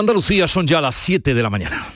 [0.00, 1.86] Andalucía son ya las 7 de la mañana.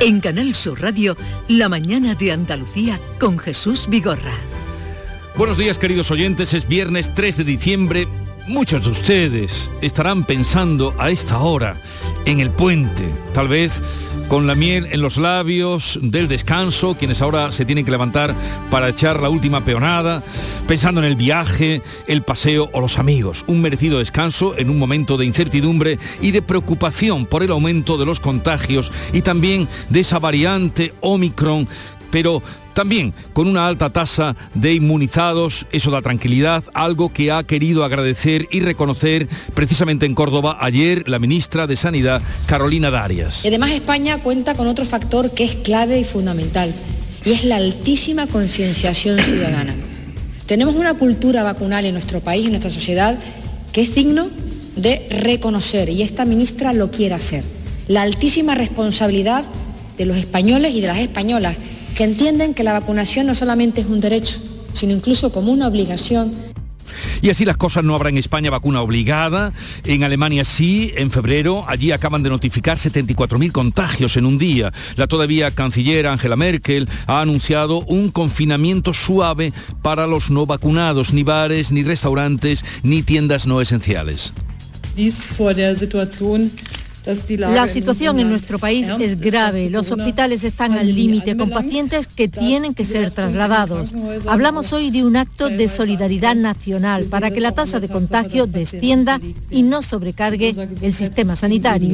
[0.00, 1.16] En Canal Sur Radio,
[1.48, 4.34] La mañana de Andalucía con Jesús Vigorra.
[5.36, 8.08] Buenos días queridos oyentes, es viernes 3 de diciembre.
[8.46, 11.76] Muchos de ustedes estarán pensando a esta hora
[12.24, 13.04] en el puente,
[13.34, 13.82] tal vez
[14.28, 18.34] con la miel en los labios del descanso, quienes ahora se tienen que levantar
[18.70, 20.22] para echar la última peonada,
[20.66, 23.44] pensando en el viaje, el paseo o los amigos.
[23.46, 28.06] Un merecido descanso en un momento de incertidumbre y de preocupación por el aumento de
[28.06, 31.66] los contagios y también de esa variante Omicron
[32.10, 32.42] pero
[32.78, 38.46] también con una alta tasa de inmunizados, eso da tranquilidad, algo que ha querido agradecer
[38.52, 43.42] y reconocer precisamente en Córdoba ayer la ministra de Sanidad, Carolina Darias.
[43.44, 46.72] Además, España cuenta con otro factor que es clave y fundamental,
[47.24, 49.74] y es la altísima concienciación ciudadana.
[50.46, 53.18] Tenemos una cultura vacunal en nuestro país, en nuestra sociedad,
[53.72, 54.28] que es digno
[54.76, 57.42] de reconocer, y esta ministra lo quiere hacer.
[57.88, 59.44] La altísima responsabilidad
[59.96, 61.56] de los españoles y de las españolas
[61.94, 64.38] que entienden que la vacunación no solamente es un derecho,
[64.72, 66.48] sino incluso como una obligación
[67.22, 69.52] y así las cosas no habrá en España vacuna obligada,
[69.84, 74.72] en Alemania sí, en febrero, allí acaban de notificar 74.000 contagios en un día.
[74.96, 79.52] La todavía canciller Angela Merkel ha anunciado un confinamiento suave
[79.82, 84.32] para los no vacunados, ni bares, ni restaurantes, ni tiendas no esenciales.
[87.38, 89.70] La situación en nuestro país es grave.
[89.70, 93.94] Los hospitales están al límite con pacientes que tienen que ser trasladados.
[94.26, 99.20] Hablamos hoy de un acto de solidaridad nacional para que la tasa de contagio descienda
[99.50, 101.88] y no sobrecargue el sistema sanitario.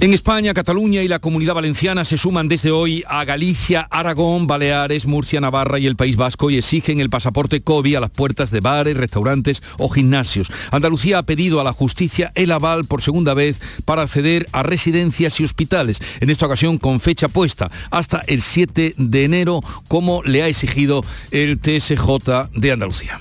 [0.00, 5.06] En España, Cataluña y la Comunidad Valenciana se suman desde hoy a Galicia, Aragón, Baleares,
[5.06, 8.60] Murcia, Navarra y el País Vasco y exigen el pasaporte COVID a las puertas de
[8.60, 10.50] bares, restaurantes o gimnasios.
[10.72, 15.38] Andalucía ha pedido a la justicia el aval por segunda vez para acceder a residencias
[15.40, 20.42] y hospitales, en esta ocasión con fecha puesta hasta el 7 de enero, como le
[20.42, 23.20] ha exigido el TSJ de Andalucía.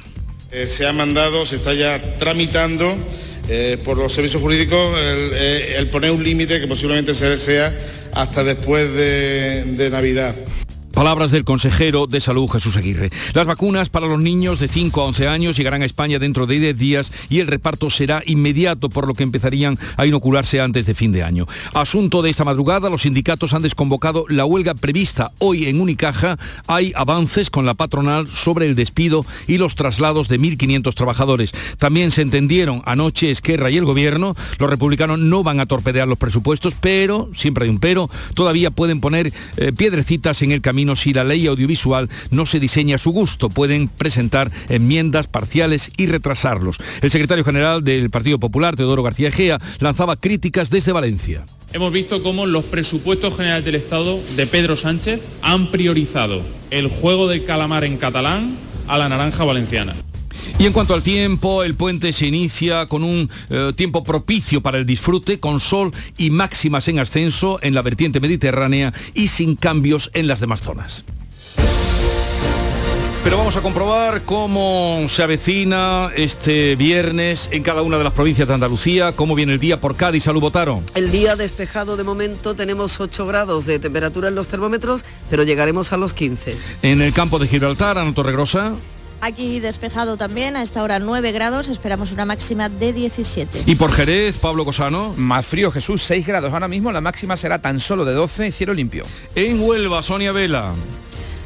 [0.51, 2.97] Eh, se ha mandado, se está ya tramitando
[3.49, 7.73] eh, por los servicios jurídicos el, eh, poner un límite que posiblemente se desea
[8.13, 10.33] hasta después de Navidad.
[10.97, 13.11] Palabras del consejero de Salud Jesús Aguirre.
[13.35, 16.59] Las vacunas para los niños de 5 a 11 años llegarán a España dentro de
[16.59, 20.95] 10 días y el reparto será inmediato, por lo que empezarían a inocularse antes de
[20.95, 21.45] fin de año.
[21.75, 26.39] Asunto de esta madrugada, los sindicatos han desconvocado la huelga prevista hoy en Unicaja.
[26.65, 31.51] Hay avances con la patronal sobre el despido y los traslados de 1.500 trabajadores.
[31.77, 34.35] También se entendieron anoche Esquerra y el gobierno.
[34.57, 38.99] Los republicanos no van a torpedear los presupuestos, pero, siempre hay un pero, todavía pueden
[38.99, 43.11] poner eh, piedrecitas en el camino si la ley audiovisual no se diseña a su
[43.11, 43.49] gusto.
[43.49, 46.77] Pueden presentar enmiendas parciales y retrasarlos.
[47.01, 51.45] El secretario general del Partido Popular, Teodoro García Egea, lanzaba críticas desde Valencia.
[51.73, 57.27] Hemos visto cómo los presupuestos generales del Estado de Pedro Sánchez han priorizado el juego
[57.27, 58.55] del calamar en catalán
[58.87, 59.93] a la naranja valenciana.
[60.59, 64.77] Y en cuanto al tiempo, el puente se inicia con un eh, tiempo propicio para
[64.77, 70.09] el disfrute, con sol y máximas en ascenso en la vertiente mediterránea y sin cambios
[70.13, 71.05] en las demás zonas.
[73.27, 78.47] Pero vamos a comprobar cómo se avecina este viernes en cada una de las provincias
[78.47, 80.23] de Andalucía, cómo viene el día por Cádiz.
[80.23, 80.81] Salud, Botaro.
[80.95, 85.91] El día despejado de momento tenemos 8 grados de temperatura en los termómetros, pero llegaremos
[85.91, 86.55] a los 15.
[86.83, 88.75] En el campo de Gibraltar, Ana Torregrosa.
[89.19, 93.63] Aquí despejado también, a esta hora 9 grados, esperamos una máxima de 17.
[93.65, 95.13] ¿Y por Jerez, Pablo Cosano?
[95.17, 96.53] Más frío, Jesús, 6 grados.
[96.53, 99.05] Ahora mismo la máxima será tan solo de 12, cielo limpio.
[99.33, 100.73] En Huelva, Sonia Vela.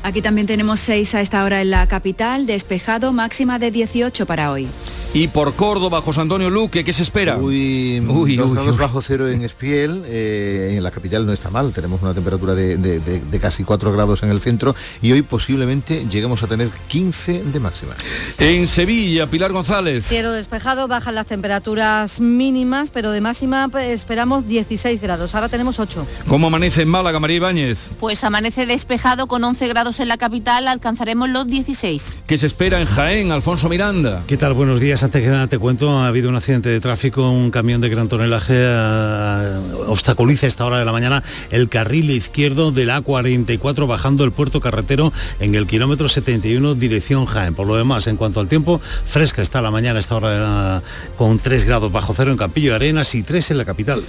[0.03, 4.51] Aquí también tenemos 6 a esta hora en la capital, despejado, máxima de 18 para
[4.51, 4.67] hoy.
[5.13, 7.35] Y por Córdoba, José Antonio Luque, ¿qué se espera?
[7.35, 11.73] Uy, uy, dos grados bajo cero en Espiel, eh, en la capital no está mal,
[11.73, 16.47] tenemos una temperatura de, casi 4 grados en el centro y hoy posiblemente lleguemos a
[16.47, 17.93] tener 15 de máxima.
[18.37, 20.05] En Sevilla, Pilar González.
[20.05, 25.79] Cielo despejado, bajan las temperaturas mínimas, pero de máxima pues, esperamos 16 grados, ahora tenemos
[25.79, 26.07] 8.
[26.29, 27.89] ¿Cómo amanece en Málaga, María Ibáñez?
[27.99, 32.19] Pues amanece despejado con 11 grados en la capital, alcanzaremos los 16.
[32.25, 34.23] ¿Qué se espera en Jaén, Alfonso Miranda?
[34.25, 34.53] ¿Qué tal?
[34.53, 37.81] Buenos días antes que nada te cuento, ha habido un accidente de tráfico, un camión
[37.81, 42.85] de gran tonelaje eh, obstaculiza a esta hora de la mañana el carril izquierdo de
[42.85, 47.55] la A44 bajando el puerto carretero en el kilómetro 71 dirección Jaén.
[47.55, 50.83] Por lo demás, en cuanto al tiempo, fresca está la mañana a esta hora
[51.17, 54.03] con 3 grados bajo cero en Campillo de Arenas y 3 en la capital.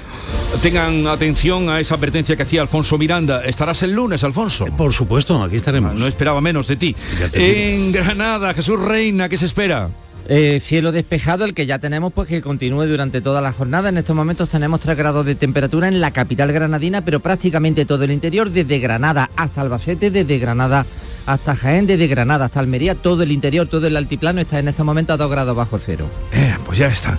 [0.63, 3.45] Tengan atención a esa advertencia que hacía Alfonso Miranda.
[3.45, 4.67] ¿Estarás el lunes, Alfonso?
[4.77, 5.95] Por supuesto, aquí estaremos.
[5.95, 6.97] No esperaba menos de ti.
[7.33, 9.89] En Granada, Jesús Reina, ¿qué se espera?
[10.35, 13.91] Eh, cielo despejado, el que ya tenemos, pues que continúe durante toda la jornada.
[13.91, 18.05] En estos momentos tenemos 3 grados de temperatura en la capital granadina, pero prácticamente todo
[18.05, 20.87] el interior, desde Granada hasta Albacete, desde Granada
[21.27, 24.87] hasta Jaén, desde Granada hasta Almería, todo el interior, todo el altiplano está en estos
[24.87, 26.09] momentos a 2 grados bajo cero.
[26.33, 27.19] Eh, pues ya está.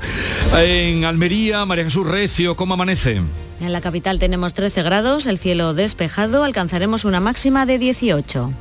[0.58, 3.22] En Almería, María Jesús Recio, ¿cómo amanece?
[3.62, 8.52] En la capital tenemos 13 grados, el cielo despejado, alcanzaremos una máxima de 18.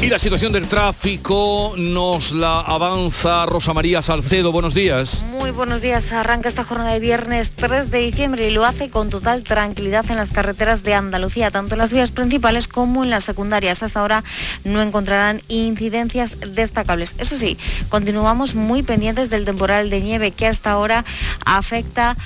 [0.00, 4.52] Y la situación del tráfico nos la avanza Rosa María Salcedo.
[4.52, 5.24] Buenos días.
[5.24, 6.12] Muy buenos días.
[6.12, 10.16] Arranca esta jornada de viernes 3 de diciembre y lo hace con total tranquilidad en
[10.16, 13.82] las carreteras de Andalucía, tanto en las vías principales como en las secundarias.
[13.82, 14.22] Hasta ahora
[14.62, 17.16] no encontrarán incidencias destacables.
[17.18, 17.58] Eso sí,
[17.88, 21.04] continuamos muy pendientes del temporal de nieve que hasta ahora
[21.44, 22.16] afecta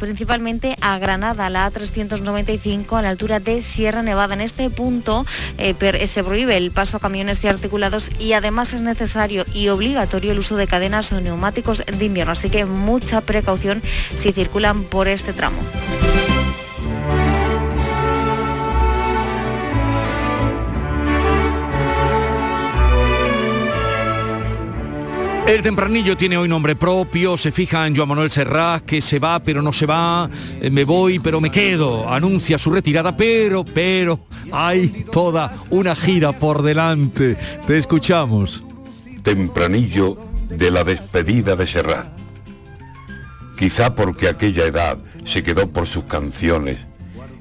[0.00, 4.34] principalmente a Granada, la A395 a la altura de Sierra Nevada.
[4.34, 5.24] En este punto
[5.58, 5.76] eh,
[6.08, 10.38] se prohíbe el paso a camiones y articulados y además es necesario y obligatorio el
[10.38, 13.82] uso de cadenas o neumáticos de invierno, así que mucha precaución
[14.16, 15.58] si circulan por este tramo.
[25.46, 29.42] El tempranillo tiene hoy nombre propio, se fija en Joan Manuel Serrat, que se va
[29.42, 30.30] pero no se va,
[30.60, 34.20] eh, me voy pero me quedo, anuncia su retirada, pero, pero,
[34.52, 37.36] hay toda una gira por delante.
[37.66, 38.62] Te escuchamos.
[39.22, 40.16] Tempranillo
[40.48, 42.08] de la despedida de Serrat.
[43.58, 46.78] Quizá porque aquella edad se quedó por sus canciones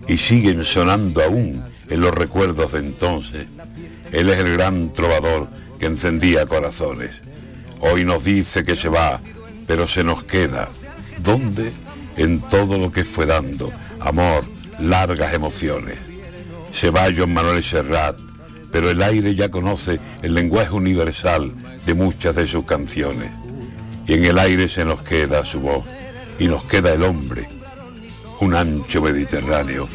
[0.07, 3.47] y siguen sonando aún en los recuerdos de entonces.
[4.11, 5.49] Él es el gran trovador
[5.79, 7.21] que encendía corazones
[7.81, 9.19] Hoy nos dice que se va,
[9.67, 10.69] pero se nos queda.
[11.17, 11.73] ¿Dónde?
[12.15, 13.71] En todo lo que fue dando.
[13.99, 14.45] Amor,
[14.79, 15.97] largas emociones.
[16.71, 18.15] Se va John Manuel Serrat,
[18.71, 21.51] pero el aire ya conoce el lenguaje universal
[21.85, 23.31] de muchas de sus canciones.
[24.07, 25.83] Y en el aire se nos queda su voz,
[26.39, 27.47] y nos queda el hombre,
[28.39, 29.87] un ancho Mediterráneo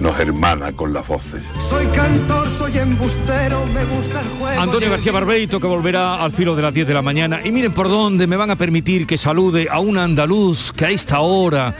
[0.00, 1.42] nos hermana con las voces.
[1.68, 4.60] Soy cantor, soy embustero, me gusta el juego.
[4.60, 7.40] Antonio García Barbeito que volverá al filo de las 10 de la mañana.
[7.44, 10.90] Y miren por dónde me van a permitir que salude a un andaluz que a
[10.90, 11.74] esta hora,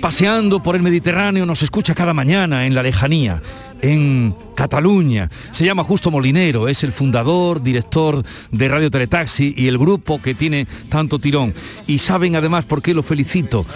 [0.00, 3.40] paseando por el Mediterráneo, nos escucha cada mañana en la lejanía
[3.84, 5.30] en Cataluña.
[5.50, 10.34] Se llama Justo Molinero, es el fundador, director de Radio Teletaxi y el grupo que
[10.34, 11.52] tiene tanto tirón.
[11.86, 13.66] Y saben además por qué lo felicito,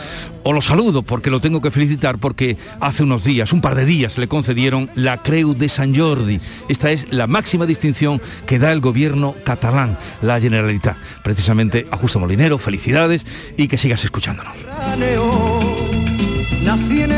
[0.45, 3.85] o lo saludo porque lo tengo que felicitar, porque hace unos días, un par de
[3.85, 6.41] días, le concedieron la Creu de San Jordi.
[6.69, 10.97] Esta es la máxima distinción que da el gobierno catalán, la Generalitat.
[11.23, 13.27] Precisamente a Justo Molinero, felicidades
[13.59, 14.55] y que sigas escuchándonos.
[16.69, 17.18] Nothing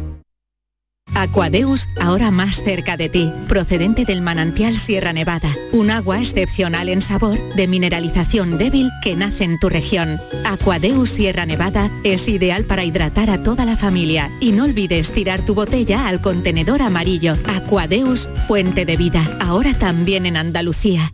[1.13, 7.01] Aquadeus, ahora más cerca de ti, procedente del manantial Sierra Nevada, un agua excepcional en
[7.01, 10.19] sabor, de mineralización débil que nace en tu región.
[10.45, 15.43] Aquadeus Sierra Nevada es ideal para hidratar a toda la familia y no olvides tirar
[15.45, 17.33] tu botella al contenedor amarillo.
[17.55, 21.13] Aquadeus, fuente de vida, ahora también en Andalucía.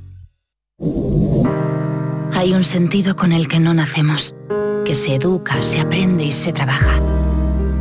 [2.33, 4.35] Hay un sentido con el que no nacemos,
[4.85, 7.01] que se educa, se aprende y se trabaja.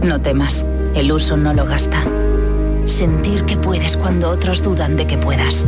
[0.02, 0.66] No temas.
[0.96, 2.02] El uso no lo gasta.
[2.86, 5.66] Sentir que puedes cuando otros dudan de que puedas.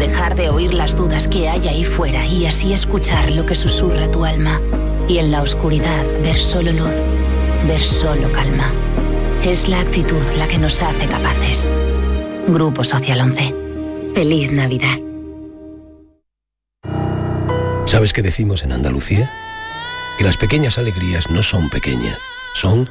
[0.00, 4.10] Dejar de oír las dudas que hay ahí fuera y así escuchar lo que susurra
[4.10, 4.60] tu alma.
[5.06, 6.96] Y en la oscuridad ver solo luz,
[7.68, 8.72] ver solo calma.
[9.44, 11.68] Es la actitud la que nos hace capaces.
[12.48, 13.54] Grupo Social 11.
[14.12, 14.98] Feliz Navidad.
[17.84, 19.30] ¿Sabes qué decimos en Andalucía?
[20.18, 22.18] Que las pequeñas alegrías no son pequeñas,
[22.54, 22.90] son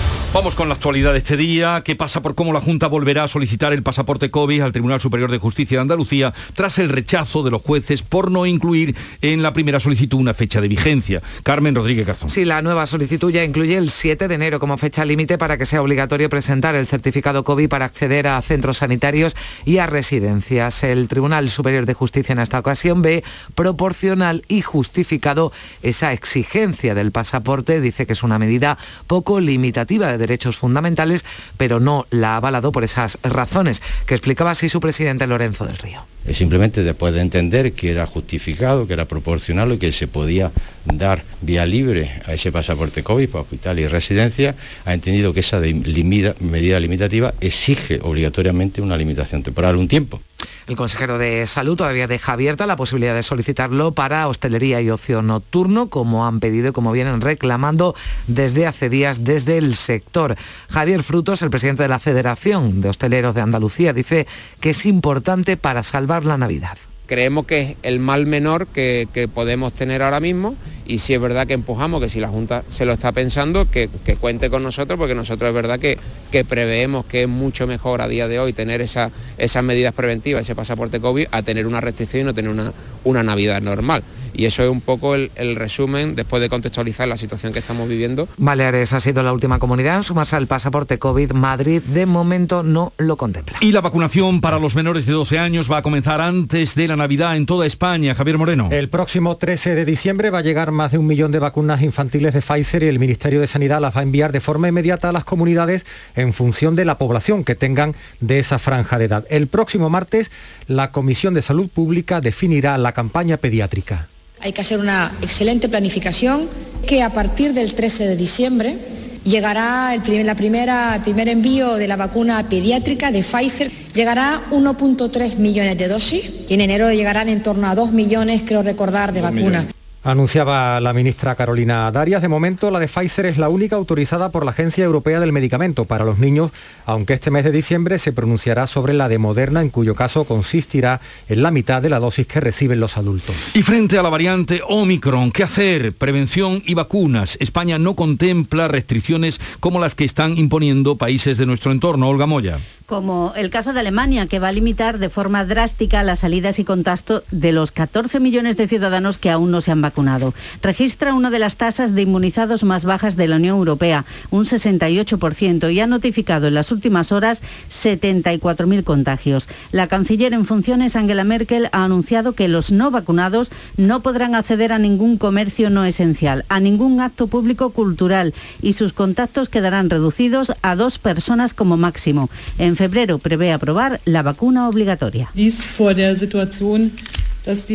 [0.33, 1.81] Vamos con la actualidad de este día.
[1.83, 5.29] ¿Qué pasa por cómo la Junta volverá a solicitar el pasaporte COVID al Tribunal Superior
[5.29, 9.51] de Justicia de Andalucía tras el rechazo de los jueces por no incluir en la
[9.51, 11.21] primera solicitud una fecha de vigencia?
[11.43, 12.29] Carmen Rodríguez Garzón.
[12.29, 15.65] Sí, la nueva solicitud ya incluye el 7 de enero como fecha límite para que
[15.65, 19.35] sea obligatorio presentar el certificado COVID para acceder a centros sanitarios
[19.65, 20.85] y a residencias.
[20.85, 25.51] El Tribunal Superior de Justicia en esta ocasión ve proporcional y justificado
[25.83, 27.81] esa exigencia del pasaporte.
[27.81, 31.25] Dice que es una medida poco limitativa derechos fundamentales,
[31.57, 35.77] pero no la ha avalado por esas razones, que explicaba así su presidente Lorenzo del
[35.77, 36.05] Río.
[36.33, 40.51] Simplemente después de entender que era justificado, que era proporcional y que se podía
[40.85, 45.59] dar vía libre a ese pasaporte COVID para hospital y residencia, ha entendido que esa
[45.59, 50.21] medida limitativa exige obligatoriamente una limitación temporal, un tiempo.
[50.67, 55.21] El consejero de Salud todavía deja abierta la posibilidad de solicitarlo para hostelería y ocio
[55.21, 57.95] nocturno, como han pedido y como vienen reclamando
[58.27, 60.35] desde hace días desde el sector.
[60.69, 64.27] Javier Frutos, el presidente de la Federación de Hosteleros de Andalucía, dice
[64.59, 69.73] que es importante para salvar la Navidad creemos que es el mal menor que, podemos
[69.73, 70.55] tener ahora mismo
[70.85, 73.89] y si es verdad que empujamos, que si la Junta se lo está pensando, que,
[74.19, 75.97] cuente con nosotros, porque nosotros es verdad que,
[76.31, 80.41] que, preveemos que es mucho mejor a día de hoy tener esa, esas medidas preventivas,
[80.41, 84.03] ese pasaporte COVID, a tener una restricción y no tener una, una Navidad normal.
[84.33, 88.27] Y eso es un poco el, resumen después de contextualizar la situación que estamos viviendo.
[88.37, 91.33] Baleares ha sido la última comunidad en sumarse al pasaporte COVID.
[91.33, 93.57] Madrid de momento no lo contempla.
[93.61, 96.95] Y la vacunación para los menores de 12 años va a comenzar antes de la
[97.01, 98.13] Navidad en toda España.
[98.13, 98.69] Javier Moreno.
[98.71, 102.35] El próximo 13 de diciembre va a llegar más de un millón de vacunas infantiles
[102.35, 105.11] de Pfizer y el Ministerio de Sanidad las va a enviar de forma inmediata a
[105.11, 105.83] las comunidades
[106.15, 109.25] en función de la población que tengan de esa franja de edad.
[109.31, 110.29] El próximo martes
[110.67, 114.07] la Comisión de Salud Pública definirá la campaña pediátrica.
[114.39, 116.47] Hay que hacer una excelente planificación
[116.85, 118.77] que a partir del 13 de diciembre
[119.23, 123.71] llegará el la primera, el primer envío de la vacuna pediátrica de Pfizer.
[123.93, 128.61] Llegará 1.3 millones de dosis y en enero llegarán en torno a 2 millones, creo
[128.61, 129.65] recordar, de vacunas.
[130.03, 132.23] Anunciaba la ministra Carolina Darias.
[132.23, 135.85] De momento, la de Pfizer es la única autorizada por la Agencia Europea del Medicamento
[135.85, 136.49] para los niños,
[136.87, 141.01] aunque este mes de diciembre se pronunciará sobre la de Moderna, en cuyo caso consistirá
[141.29, 143.35] en la mitad de la dosis que reciben los adultos.
[143.53, 145.93] Y frente a la variante Omicron, ¿qué hacer?
[145.93, 147.37] Prevención y vacunas.
[147.39, 152.09] España no contempla restricciones como las que están imponiendo países de nuestro entorno.
[152.09, 152.59] Olga Moya
[152.91, 156.65] como el caso de Alemania, que va a limitar de forma drástica las salidas y
[156.65, 160.33] contacto de los 14 millones de ciudadanos que aún no se han vacunado.
[160.61, 165.71] Registra una de las tasas de inmunizados más bajas de la Unión Europea, un 68%,
[165.71, 169.47] y ha notificado en las últimas horas 74.000 contagios.
[169.71, 174.73] La canciller en funciones, Angela Merkel, ha anunciado que los no vacunados no podrán acceder
[174.73, 180.51] a ningún comercio no esencial, a ningún acto público cultural, y sus contactos quedarán reducidos
[180.61, 182.29] a dos personas como máximo.
[182.57, 185.29] En febrero prevé aprobar la vacuna obligatoria.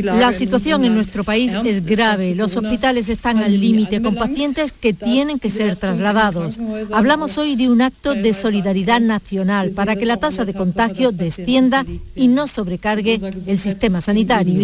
[0.02, 2.34] La situación en nuestro país es grave.
[2.34, 6.58] Los hospitales están al límite con pacientes que tienen que ser trasladados.
[6.92, 11.84] Hablamos hoy de un acto de solidaridad nacional para que la tasa de contagio descienda
[12.16, 14.60] y no sobrecargue el sistema sanitario.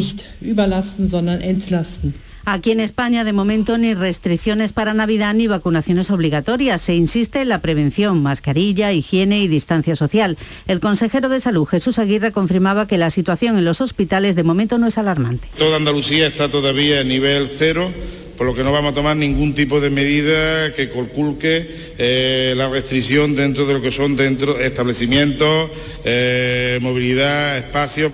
[2.45, 6.83] Aquí en España, de momento, ni restricciones para Navidad ni vacunaciones obligatorias.
[6.83, 10.37] Se insiste en la prevención, mascarilla, higiene y distancia social.
[10.67, 14.79] El consejero de Salud, Jesús Aguirre, confirmaba que la situación en los hospitales de momento
[14.79, 15.49] no es alarmante.
[15.57, 17.93] Toda Andalucía está todavía a nivel cero
[18.37, 22.69] por lo que no vamos a tomar ningún tipo de medida que conculque eh, la
[22.69, 25.71] restricción dentro de lo que son dentro establecimientos,
[26.05, 28.13] eh, movilidad, espacios.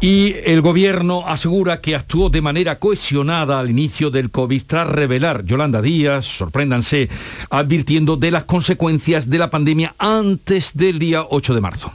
[0.00, 5.44] Y el gobierno asegura que actuó de manera cohesionada al inicio del COVID tras revelar,
[5.44, 7.08] Yolanda Díaz, sorpréndanse,
[7.48, 11.92] advirtiendo de las consecuencias de la pandemia antes del día 8 de marzo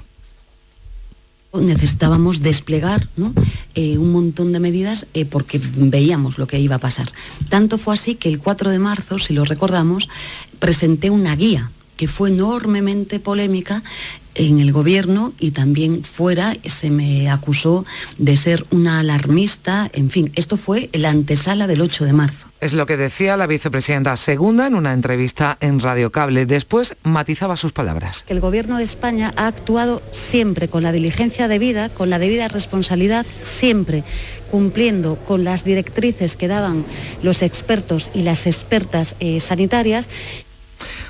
[1.60, 3.10] necesitábamos desplegar
[3.76, 7.12] eh, un montón de medidas eh, porque veíamos lo que iba a pasar.
[7.50, 10.08] Tanto fue así que el 4 de marzo, si lo recordamos,
[10.60, 13.84] presenté una guía que fue enormemente polémica
[14.36, 17.86] en el gobierno y también fuera se me acusó
[18.18, 22.48] de ser una alarmista, en fin, esto fue la antesala del 8 de marzo.
[22.62, 26.46] Es lo que decía la vicepresidenta segunda en una entrevista en Radio Cable.
[26.46, 28.24] Después matizaba sus palabras.
[28.28, 33.26] El gobierno de España ha actuado siempre con la diligencia debida, con la debida responsabilidad,
[33.42, 34.04] siempre
[34.52, 36.86] cumpliendo con las directrices que daban
[37.24, 40.08] los expertos y las expertas eh, sanitarias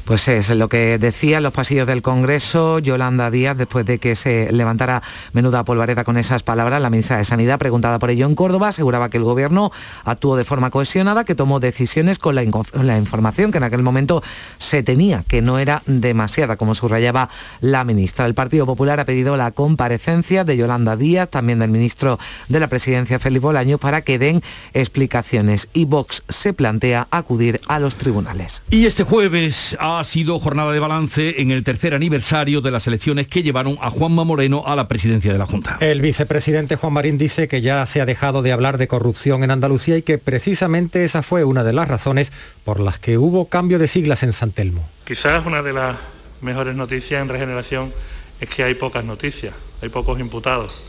[0.06, 4.16] pues es lo que decía en los pasillos del Congreso Yolanda Díaz después de que
[4.16, 5.02] se levantara
[5.34, 6.82] menuda polvareda con esas palabras.
[6.82, 9.72] La ministra de Sanidad, preguntada por ello en Córdoba, aseguraba que el Gobierno
[10.04, 14.24] actuó de forma cohesionada, que tomó decisiones con la, información que en aquel momento
[14.58, 17.30] se tenía, que no era demasiada, como subrayaba
[17.60, 18.26] la ministra.
[18.26, 22.68] El Partido Popular ha pedido la comparecencia de Yolanda Díaz, también del ministro de la
[22.68, 24.42] Presidencia, Félix Bolaño, para que den
[24.74, 25.70] explicaciones.
[25.74, 28.64] Y Vox se plantea acudir a los tribunales.
[28.70, 33.28] Y este jueves ha sido jornada de balance en el tercer aniversario de las elecciones
[33.28, 35.78] que llevaron a Juanma Moreno a la presidencia de la Junta.
[35.80, 39.52] El vicepresidente Juan Marín dice que ya se ha dejado de hablar de corrupción en
[39.52, 42.32] Andalucía y que precisamente esa fue una de las razones
[42.64, 44.88] por las que hubo cambio de siglas en San Telmo.
[45.06, 45.96] Quizás una de las
[46.42, 47.94] mejores noticias en regeneración
[48.40, 50.84] es que hay pocas noticias, hay pocos imputados,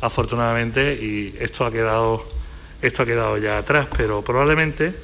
[0.00, 2.24] afortunadamente, y esto ha quedado,
[2.82, 4.94] esto ha quedado ya atrás, pero probablemente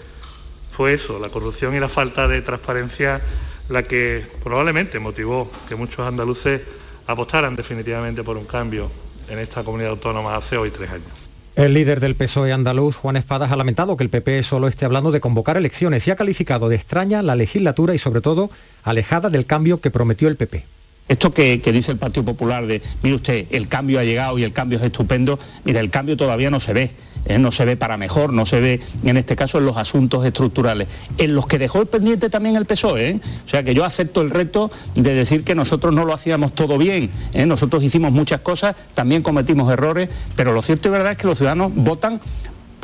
[0.74, 3.20] fue eso, la corrupción y la falta de transparencia
[3.68, 6.62] la que probablemente motivó que muchos andaluces
[7.06, 8.90] apostaran definitivamente por un cambio
[9.28, 11.06] en esta comunidad autónoma hace hoy tres años.
[11.54, 15.12] El líder del PSOE andaluz, Juan Espadas, ha lamentado que el PP solo esté hablando
[15.12, 18.50] de convocar elecciones y ha calificado de extraña la legislatura y sobre todo
[18.82, 20.64] alejada del cambio que prometió el PP.
[21.06, 24.52] Esto que, dice el Partido Popular de, mire usted, el cambio ha llegado y el
[24.52, 26.90] cambio es estupendo, mira, el cambio todavía no se ve.
[27.26, 27.38] ¿Eh?
[27.38, 30.88] no se ve para mejor, no se ve en este caso en los asuntos estructurales,
[31.18, 33.08] en los que dejó el pendiente también el PSOE.
[33.10, 33.20] ¿eh?
[33.44, 36.78] O sea que yo acepto el reto de decir que nosotros no lo hacíamos todo
[36.78, 37.46] bien, ¿eh?
[37.46, 41.38] nosotros hicimos muchas cosas, también cometimos errores, pero lo cierto y verdad es que los
[41.38, 42.20] ciudadanos votan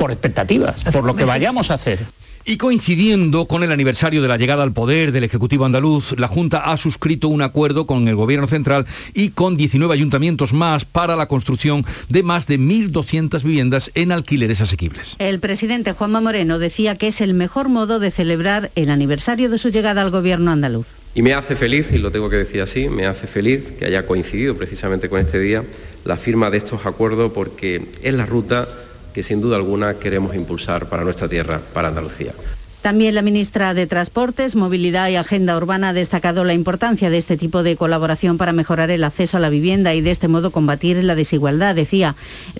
[0.01, 1.99] por expectativas, por lo que vayamos a hacer.
[2.43, 6.71] Y coincidiendo con el aniversario de la llegada al poder del Ejecutivo andaluz, la Junta
[6.71, 11.27] ha suscrito un acuerdo con el Gobierno Central y con 19 ayuntamientos más para la
[11.27, 15.15] construcción de más de 1.200 viviendas en alquileres asequibles.
[15.19, 19.59] El presidente Juanma Moreno decía que es el mejor modo de celebrar el aniversario de
[19.59, 20.87] su llegada al Gobierno andaluz.
[21.13, 24.07] Y me hace feliz, y lo tengo que decir así, me hace feliz que haya
[24.07, 25.63] coincidido precisamente con este día
[26.05, 28.67] la firma de estos acuerdos porque es la ruta
[29.13, 32.33] que sin duda alguna queremos impulsar para nuestra tierra, para Andalucía.
[32.81, 37.37] También la ministra de Transportes, Movilidad y Agenda Urbana ha destacado la importancia de este
[37.37, 40.97] tipo de colaboración para mejorar el acceso a la vivienda y de este modo combatir
[41.03, 41.75] la desigualdad.
[41.75, 42.15] Decía,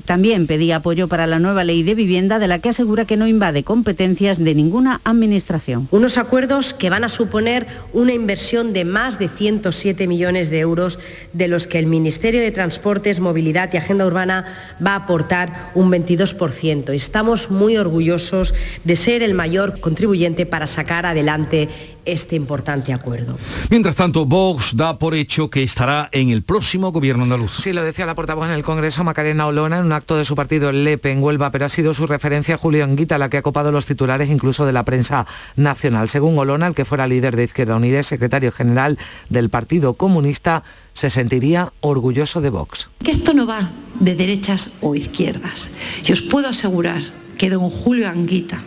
[0.05, 3.25] también pedía apoyo para la nueva ley de vivienda de la que asegura que no
[3.25, 5.88] invade competencias de ninguna administración.
[5.89, 10.99] Unos acuerdos que van a suponer una inversión de más de 107 millones de euros,
[11.34, 14.45] de los que el Ministerio de Transportes, Movilidad y Agenda Urbana
[14.86, 16.93] va a aportar un 22%.
[16.93, 18.53] Estamos muy orgullosos
[18.84, 20.11] de ser el mayor contribuyente
[20.50, 21.69] para sacar adelante
[22.04, 23.38] este importante acuerdo.
[23.69, 27.58] Mientras tanto, Vox da por hecho que estará en el próximo gobierno andaluz.
[27.62, 30.36] Sí, lo decía la portavoz en el Congreso, Macarena Olona, en un acto de su
[30.36, 33.71] partido LEPE en Huelva, pero ha sido su referencia Julio Anguita la que ha copado
[33.71, 36.10] los titulares incluso de la prensa nacional.
[36.10, 38.97] Según Olona, el que fuera líder de Izquierda Unida y secretario general
[39.30, 42.89] del Partido Comunista, se sentiría orgulloso de Vox.
[43.04, 45.71] Que esto no va de derechas o izquierdas.
[46.06, 47.02] Y os puedo asegurar
[47.38, 48.62] que don Julio Anguita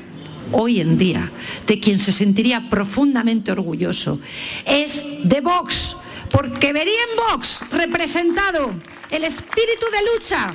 [0.52, 1.30] hoy en día,
[1.66, 4.20] de quien se sentiría profundamente orgulloso,
[4.64, 5.96] es de Vox,
[6.30, 8.74] porque vería en Vox representado
[9.11, 10.54] el espíritu de lucha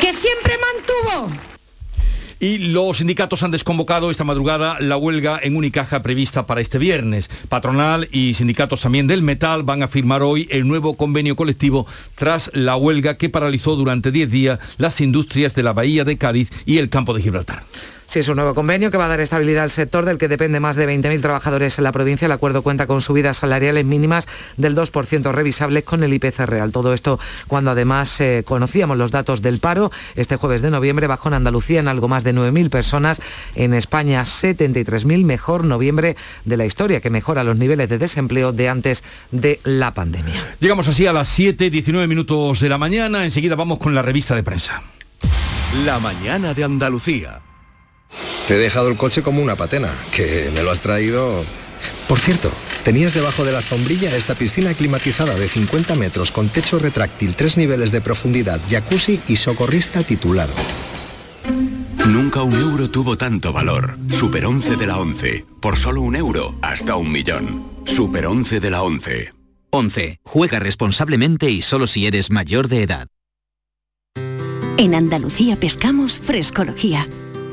[0.00, 1.30] que siempre mantuvo
[2.40, 7.28] y los sindicatos han desconvocado esta madrugada la huelga en Unicaja prevista para este viernes.
[7.48, 12.50] Patronal y sindicatos también del metal van a firmar hoy el nuevo convenio colectivo tras
[12.54, 16.78] la huelga que paralizó durante 10 días las industrias de la Bahía de Cádiz y
[16.78, 17.64] el campo de Gibraltar.
[18.08, 20.60] Sí, es un nuevo convenio que va a dar estabilidad al sector del que depende
[20.60, 22.24] más de 20.000 trabajadores en la provincia.
[22.24, 26.72] El acuerdo cuenta con subidas salariales mínimas del 2% revisables con el IPC real.
[26.72, 29.92] Todo esto cuando además eh, conocíamos los datos del paro.
[30.16, 33.20] Este jueves de noviembre bajó en Andalucía en algo más de 9.000 personas.
[33.54, 36.16] En España 73.000, mejor noviembre
[36.46, 40.42] de la historia, que mejora los niveles de desempleo de antes de la pandemia.
[40.60, 43.26] Llegamos así a las 7, 19 minutos de la mañana.
[43.26, 44.82] Enseguida vamos con la revista de prensa.
[45.84, 47.42] La mañana de Andalucía.
[48.46, 51.44] Te he dejado el coche como una patena, que me lo has traído...
[52.08, 52.50] Por cierto,
[52.84, 57.56] tenías debajo de la sombrilla esta piscina climatizada de 50 metros con techo retráctil, tres
[57.56, 60.54] niveles de profundidad, jacuzzi y socorrista titulado.
[62.06, 63.98] Nunca un euro tuvo tanto valor.
[64.10, 65.44] Super 11 de la 11.
[65.60, 67.66] Por solo un euro, hasta un millón.
[67.84, 69.34] Super 11 de la 11.
[69.70, 70.20] 11.
[70.22, 73.08] Juega responsablemente y solo si eres mayor de edad.
[74.78, 77.08] En Andalucía pescamos frescología.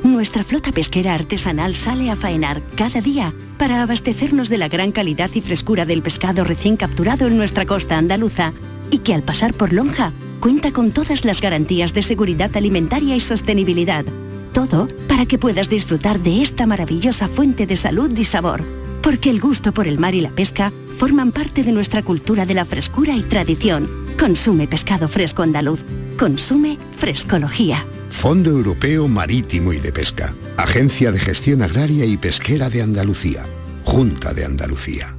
[0.05, 5.31] Nuestra flota pesquera artesanal sale a faenar cada día para abastecernos de la gran calidad
[5.33, 8.53] y frescura del pescado recién capturado en nuestra costa andaluza
[8.91, 13.19] y que al pasar por Lonja cuenta con todas las garantías de seguridad alimentaria y
[13.19, 14.05] sostenibilidad.
[14.53, 18.63] Todo para que puedas disfrutar de esta maravillosa fuente de salud y sabor.
[19.01, 22.53] Porque el gusto por el mar y la pesca forman parte de nuestra cultura de
[22.53, 23.89] la frescura y tradición.
[24.19, 25.83] Consume pescado fresco andaluz.
[26.19, 27.87] Consume frescología.
[28.15, 30.33] Fondo Europeo Marítimo y de Pesca.
[30.57, 33.45] Agencia de Gestión Agraria y Pesquera de Andalucía.
[33.83, 35.15] Junta de Andalucía.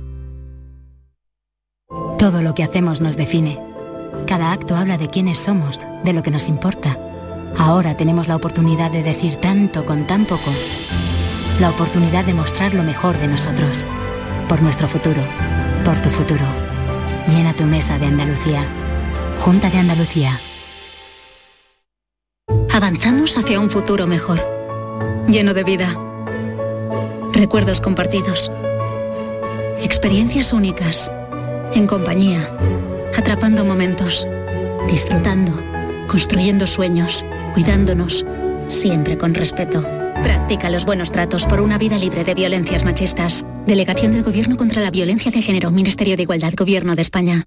[2.19, 3.61] Todo lo que hacemos nos define.
[4.27, 6.99] Cada acto habla de quiénes somos, de lo que nos importa.
[7.57, 10.51] Ahora tenemos la oportunidad de decir tanto con tan poco.
[11.61, 13.87] La oportunidad de mostrar lo mejor de nosotros.
[14.49, 15.23] Por nuestro futuro.
[15.85, 16.45] Por tu futuro.
[17.29, 18.67] Llena tu mesa de Andalucía.
[19.39, 20.41] Junta de Andalucía.
[22.77, 24.39] Avanzamos hacia un futuro mejor.
[25.29, 25.99] Lleno de vida.
[27.33, 28.53] Recuerdos compartidos.
[29.81, 31.11] Experiencias únicas.
[31.73, 32.55] En compañía.
[33.17, 34.29] Atrapando momentos.
[34.91, 35.59] Disfrutando.
[36.07, 37.25] Construyendo sueños.
[37.55, 38.27] Cuidándonos.
[38.69, 39.83] Siempre con respeto.
[40.23, 43.47] Practica los buenos tratos por una vida libre de violencias machistas.
[43.65, 45.71] Delegación del Gobierno contra la Violencia de Género.
[45.71, 46.53] Ministerio de Igualdad.
[46.55, 47.47] Gobierno de España.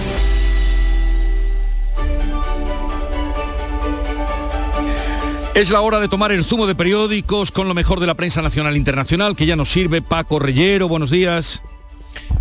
[5.53, 8.41] Es la hora de tomar el zumo de periódicos con lo mejor de la prensa
[8.41, 10.01] nacional e internacional que ya nos sirve.
[10.01, 11.61] Paco Reyero, buenos días.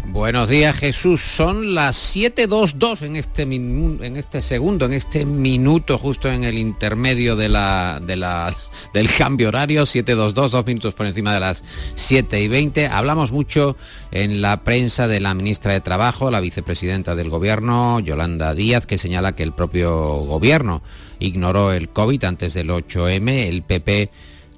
[0.06, 6.28] Buenos días Jesús, son las 7.22 en este, en este segundo, en este minuto justo
[6.30, 8.54] en el intermedio de la, de la,
[8.92, 11.64] del cambio horario, 7.22, dos minutos por encima de las
[11.96, 12.88] 7 y 20.
[12.88, 13.76] Hablamos mucho
[14.10, 18.98] en la prensa de la ministra de Trabajo, la vicepresidenta del Gobierno, Yolanda Díaz, que
[18.98, 20.82] señala que el propio Gobierno
[21.20, 24.10] ignoró el COVID antes del 8M, el PP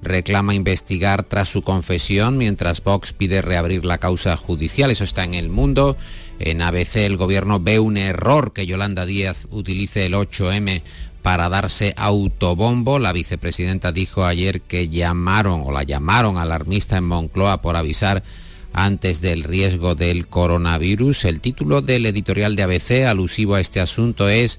[0.02, 4.90] reclama investigar tras su confesión, mientras Vox pide reabrir la causa judicial.
[4.90, 5.96] Eso está en el mundo.
[6.38, 10.82] En ABC el gobierno ve un error que Yolanda Díaz utilice el 8M
[11.22, 12.98] para darse autobombo.
[12.98, 18.24] La vicepresidenta dijo ayer que llamaron o la llamaron alarmista en Moncloa por avisar
[18.72, 21.26] antes del riesgo del coronavirus.
[21.26, 24.58] El título del editorial de ABC alusivo a este asunto es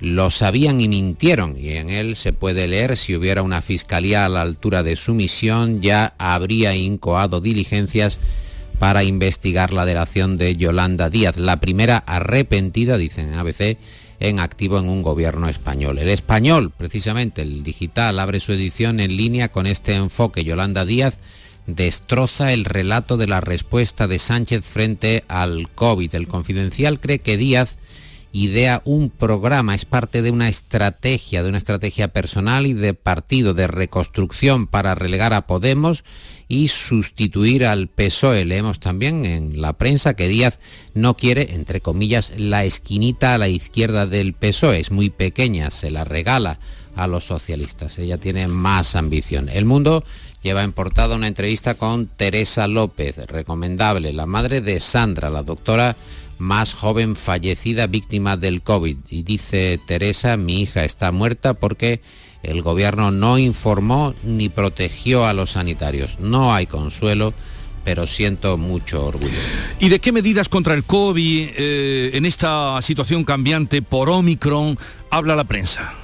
[0.00, 4.28] lo sabían y mintieron y en él se puede leer si hubiera una fiscalía a
[4.28, 8.18] la altura de su misión ya habría incoado diligencias
[8.78, 13.78] para investigar la delación de Yolanda Díaz, la primera arrepentida, dicen en ABC,
[14.20, 15.98] en activo en un gobierno español.
[15.98, 20.44] El español, precisamente, el digital, abre su edición en línea con este enfoque.
[20.44, 21.18] Yolanda Díaz
[21.66, 26.14] destroza el relato de la respuesta de Sánchez frente al COVID.
[26.14, 27.76] El confidencial cree que Díaz
[28.36, 33.54] idea un programa, es parte de una estrategia, de una estrategia personal y de partido
[33.54, 36.04] de reconstrucción para relegar a Podemos
[36.46, 38.44] y sustituir al PSOE.
[38.44, 40.58] Leemos también en la prensa que Díaz
[40.92, 44.80] no quiere, entre comillas, la esquinita a la izquierda del PSOE.
[44.80, 46.58] Es muy pequeña, se la regala
[46.94, 47.98] a los socialistas.
[47.98, 49.48] Ella tiene más ambición.
[49.48, 50.04] El mundo
[50.42, 55.96] lleva en portada una entrevista con Teresa López, recomendable, la madre de Sandra, la doctora
[56.38, 58.96] más joven fallecida víctima del COVID.
[59.10, 62.00] Y dice Teresa, mi hija está muerta porque
[62.42, 66.18] el gobierno no informó ni protegió a los sanitarios.
[66.20, 67.34] No hay consuelo
[67.86, 69.38] pero siento mucho orgullo.
[69.78, 74.76] ¿Y de qué medidas contra el COVID eh, en esta situación cambiante por Omicron
[75.08, 75.94] habla la prensa?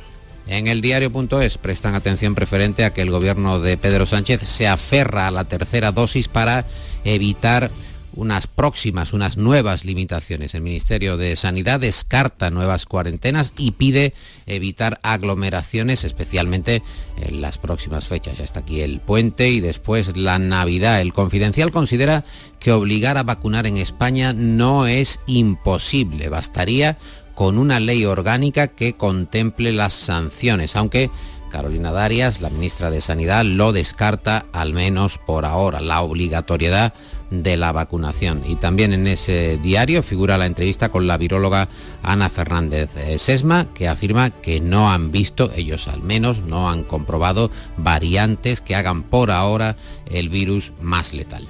[0.47, 5.27] En el diario.es prestan atención preferente a que el gobierno de Pedro Sánchez se aferra
[5.27, 6.67] a la tercera dosis para
[7.03, 7.73] evitar
[8.15, 10.55] unas próximas, unas nuevas limitaciones.
[10.55, 14.15] El Ministerio de Sanidad descarta nuevas cuarentenas y pide
[14.47, 16.83] evitar aglomeraciones, especialmente
[17.17, 18.39] en las próximas fechas.
[18.39, 21.01] Ya está aquí el puente y después la Navidad.
[21.01, 22.25] El Confidencial considera
[22.59, 26.29] que obligar a vacunar en España no es imposible.
[26.29, 26.99] Bastaría
[27.35, 31.11] con una ley orgánica que contemple las sanciones, aunque
[31.51, 35.81] Carolina Darias, la ministra de Sanidad, lo descarta al menos por ahora.
[35.81, 36.95] La obligatoriedad
[37.33, 38.43] de la vacunación.
[38.47, 41.69] Y también en ese diario figura la entrevista con la viróloga
[42.03, 46.85] Ana Fernández eh, Sesma, que afirma que no han visto, ellos al menos, no han
[46.85, 51.49] comprobado variantes que hagan por ahora el virus más letal.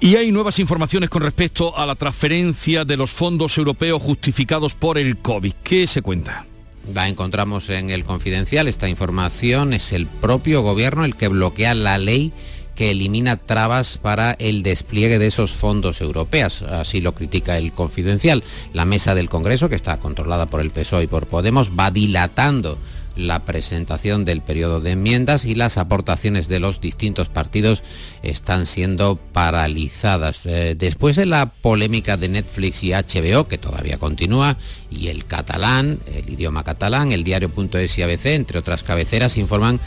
[0.00, 4.98] Y hay nuevas informaciones con respecto a la transferencia de los fondos europeos justificados por
[4.98, 5.52] el COVID.
[5.62, 6.46] ¿Qué se cuenta?
[6.92, 8.68] La encontramos en el confidencial.
[8.68, 12.32] Esta información es el propio gobierno el que bloquea la ley
[12.74, 16.62] que elimina trabas para el despliegue de esos fondos europeos.
[16.62, 18.42] Así lo critica el confidencial.
[18.72, 22.78] La mesa del Congreso, que está controlada por el PSOE y por Podemos, va dilatando
[23.16, 27.82] la presentación del periodo de enmiendas y las aportaciones de los distintos partidos
[28.22, 30.46] están siendo paralizadas.
[30.46, 34.56] Eh, después de la polémica de Netflix y HBO, que todavía continúa,
[34.90, 39.80] y el catalán, el idioma catalán, el diario.es y ABC, entre otras cabeceras, informan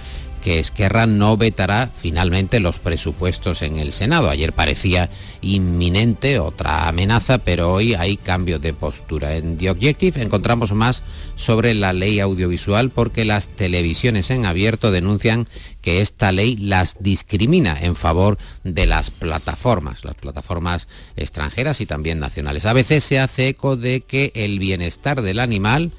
[0.45, 4.29] que Esquerra no vetará finalmente los presupuestos en el Senado.
[4.29, 5.10] Ayer parecía
[5.41, 9.38] inminente otra amenaza, pero hoy hay cambio de postura.
[9.38, 11.01] En The Objective encontramos más
[11.36, 15.47] sobre la ley audiovisual porque las televisiones en abierto denuncian
[15.81, 22.19] que esta ley las discrimina en favor de las plataformas, las plataformas extranjeras y también
[22.19, 22.67] nacionales.
[22.67, 25.91] A veces se hace eco de que el bienestar del animal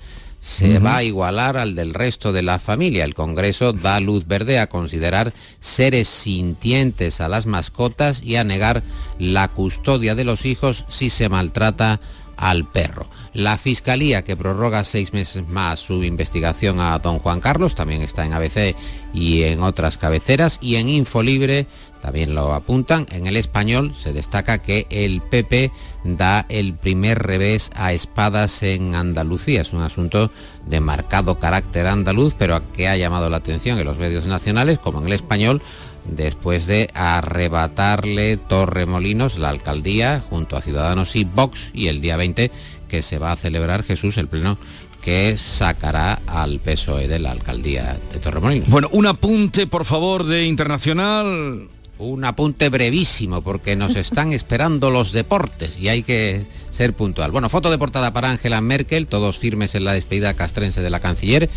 [0.47, 3.05] se va a igualar al del resto de la familia.
[3.05, 8.85] El Congreso da luz verde a considerar seres sintientes a las mascotas y a negar
[9.19, 12.01] la custodia de los hijos si se maltrata
[12.37, 13.07] al perro.
[13.33, 18.25] La Fiscalía, que prorroga seis meses más su investigación a don Juan Carlos, también está
[18.25, 18.77] en ABC
[19.13, 21.67] y en otras cabeceras, y en Infolibre
[22.01, 23.07] también lo apuntan.
[23.11, 25.73] En el español se destaca que el PP
[26.05, 29.63] da el primer revés a espadas en Andalucía.
[29.63, 30.31] Es un asunto
[30.67, 35.01] de marcado carácter andaluz, pero que ha llamado la atención en los medios nacionales, como
[35.01, 35.63] en el español,
[36.11, 42.51] después de arrebatarle Torremolinos la alcaldía junto a Ciudadanos y Vox y el día 20
[42.89, 44.59] que se va a celebrar Jesús el pleno
[45.03, 48.69] que sacará al PSOE de la alcaldía de Torremolinos.
[48.69, 55.13] Bueno, un apunte por favor de Internacional un apunte brevísimo porque nos están esperando los
[55.13, 57.31] deportes y hay que ser puntual.
[57.31, 61.01] Bueno, foto de portada para Angela Merkel, todos firmes en la despedida castrense de la
[61.01, 61.49] canciller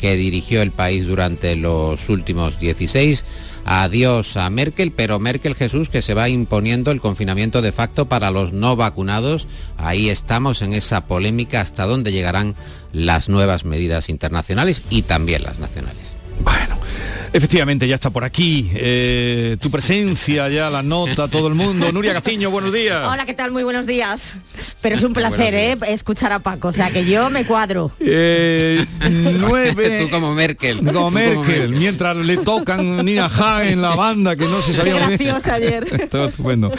[0.00, 3.24] que dirigió el país durante los últimos 16.
[3.64, 8.30] Adiós a Merkel, pero Merkel Jesús que se va imponiendo el confinamiento de facto para
[8.30, 9.46] los no vacunados.
[9.76, 12.54] Ahí estamos en esa polémica hasta dónde llegarán
[12.92, 16.17] las nuevas medidas internacionales y también las nacionales.
[16.40, 16.78] Bueno.
[17.32, 18.70] Efectivamente, ya está por aquí.
[18.74, 21.92] Eh, tu presencia, ya la nota, todo el mundo.
[21.92, 23.06] Nuria Castiño, buenos días.
[23.06, 23.52] Hola, ¿qué tal?
[23.52, 24.38] Muy buenos días.
[24.80, 25.76] Pero es un placer, ¿eh?
[25.88, 26.68] Escuchar a Paco.
[26.68, 27.90] O sea, que yo me cuadro.
[28.00, 28.84] Eh,
[29.38, 29.98] nueve...
[30.04, 30.82] Tú como Merkel.
[30.84, 35.16] Como Merkel, mientras le tocan Nina Ha en la banda, que no se sabía Qué
[35.16, 36.08] gracioso ayer.
[36.10, 36.72] Todo estupendo.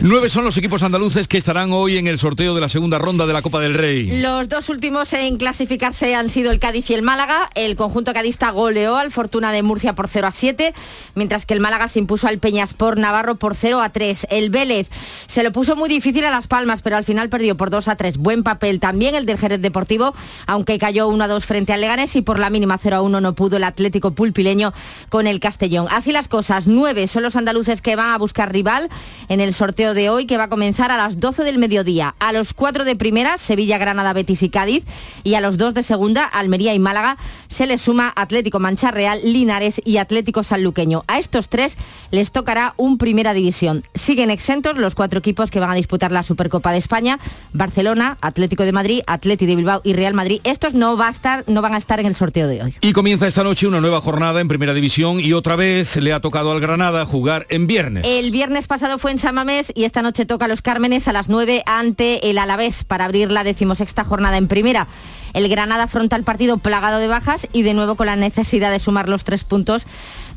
[0.00, 3.26] Nueve son los equipos andaluces que estarán hoy en el sorteo de la segunda ronda
[3.26, 4.20] de la Copa del Rey.
[4.20, 7.50] Los dos últimos en clasificarse han sido el Cádiz y el Málaga.
[7.54, 10.74] El conjunto cadista goleó Fortuna de Murcia por 0 a 7,
[11.14, 14.28] mientras que el Málaga se impuso al Peñaspor Navarro por 0 a 3.
[14.30, 14.88] El Vélez
[15.26, 17.96] se lo puso muy difícil a Las Palmas, pero al final perdió por 2 a
[17.96, 18.18] 3.
[18.18, 20.14] Buen papel también el del Jerez Deportivo,
[20.46, 23.20] aunque cayó 1 a 2 frente al Leganés y por la mínima 0 a 1
[23.20, 24.72] no pudo el Atlético Pulpileño
[25.08, 25.86] con el Castellón.
[25.90, 28.88] Así las cosas, 9 son los andaluces que van a buscar rival
[29.28, 32.14] en el sorteo de hoy que va a comenzar a las 12 del mediodía.
[32.18, 34.84] A los 4 de primera, Sevilla, Granada, Betis y Cádiz,
[35.24, 37.16] y a los 2 de segunda, Almería y Málaga,
[37.48, 41.04] se les suma Atlético Mancha Real, Linares y Atlético Sanluqueño.
[41.08, 41.76] A estos tres
[42.10, 43.84] les tocará un primera división.
[43.94, 47.18] Siguen exentos los cuatro equipos que van a disputar la Supercopa de España,
[47.52, 50.40] Barcelona, Atlético de Madrid, Atlético de Bilbao y Real Madrid.
[50.44, 52.74] Estos no, va a estar, no van a estar en el sorteo de hoy.
[52.80, 56.20] Y comienza esta noche una nueva jornada en primera división y otra vez le ha
[56.20, 58.04] tocado al Granada jugar en viernes.
[58.06, 61.12] El viernes pasado fue en San Mamés y esta noche toca a los Cármenes a
[61.12, 64.86] las 9 ante el Alavés para abrir la decimosexta jornada en primera.
[65.32, 68.78] El Granada afronta el partido plagado de bajas y de nuevo con la necesidad de
[68.78, 69.86] sumar los tres puntos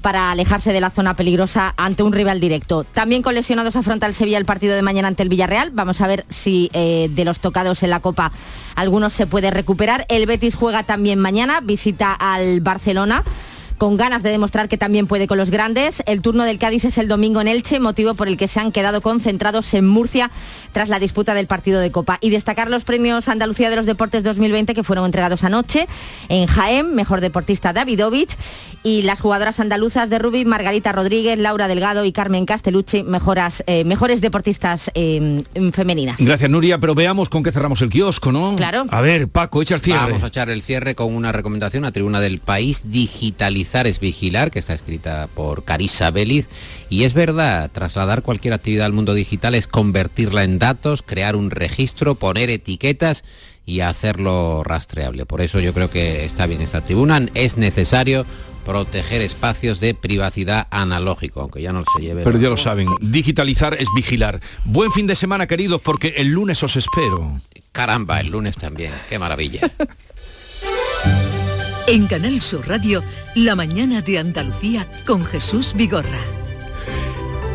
[0.02, 2.84] para alejarse de la zona peligrosa ante un rival directo.
[2.84, 5.72] También con lesionados afronta el Sevilla el partido de mañana ante el Villarreal.
[5.72, 8.32] Vamos a ver si eh, de los tocados en la Copa
[8.76, 10.06] algunos se puede recuperar.
[10.10, 13.24] El Betis juega también mañana, visita al Barcelona
[13.78, 16.02] con ganas de demostrar que también puede con los grandes.
[16.06, 18.72] El turno del Cádiz es el domingo en Elche, motivo por el que se han
[18.72, 20.32] quedado concentrados en Murcia
[20.72, 22.18] tras la disputa del partido de Copa.
[22.22, 25.88] Y destacar los premios Andalucía de los Deportes 2020 que fueron entregados anoche
[26.30, 28.38] en Jaén, mejor deportista Davidovich,
[28.84, 33.84] y las jugadoras andaluzas de rugby Margarita Rodríguez, Laura Delgado y Carmen Castellucci, mejoras, eh,
[33.84, 36.18] mejores deportistas eh, femeninas.
[36.20, 38.56] Gracias Nuria, pero veamos con qué cerramos el kiosco, ¿no?
[38.56, 38.86] Claro.
[38.90, 40.00] A ver, Paco, echa el cierre.
[40.00, 44.52] Vamos a echar el cierre con una recomendación a Tribuna del País, digitalizar es vigilar,
[44.52, 46.48] que está escrita por Carissa Beliz.
[46.90, 51.52] Y es verdad, trasladar cualquier actividad al mundo digital es convertirla en datos, crear un
[51.52, 53.24] registro, poner etiquetas
[53.66, 55.26] y hacerlo rastreable.
[55.26, 57.26] Por eso yo creo que está bien esta tribuna.
[57.34, 58.26] Es necesario
[58.66, 62.24] proteger espacios de privacidad analógico, aunque ya no se lleve.
[62.24, 64.40] Pero ya lo saben, digitalizar es vigilar.
[64.64, 67.42] Buen fin de semana, queridos, porque el lunes os espero.
[67.72, 68.94] Caramba, el lunes también.
[69.10, 69.60] Qué maravilla.
[71.88, 73.04] En Canal Sur Radio,
[73.36, 76.20] La mañana de Andalucía con Jesús Vigorra.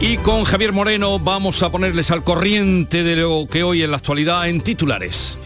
[0.01, 3.97] Y con Javier Moreno vamos a ponerles al corriente de lo que hoy en la
[3.97, 5.37] actualidad en titulares.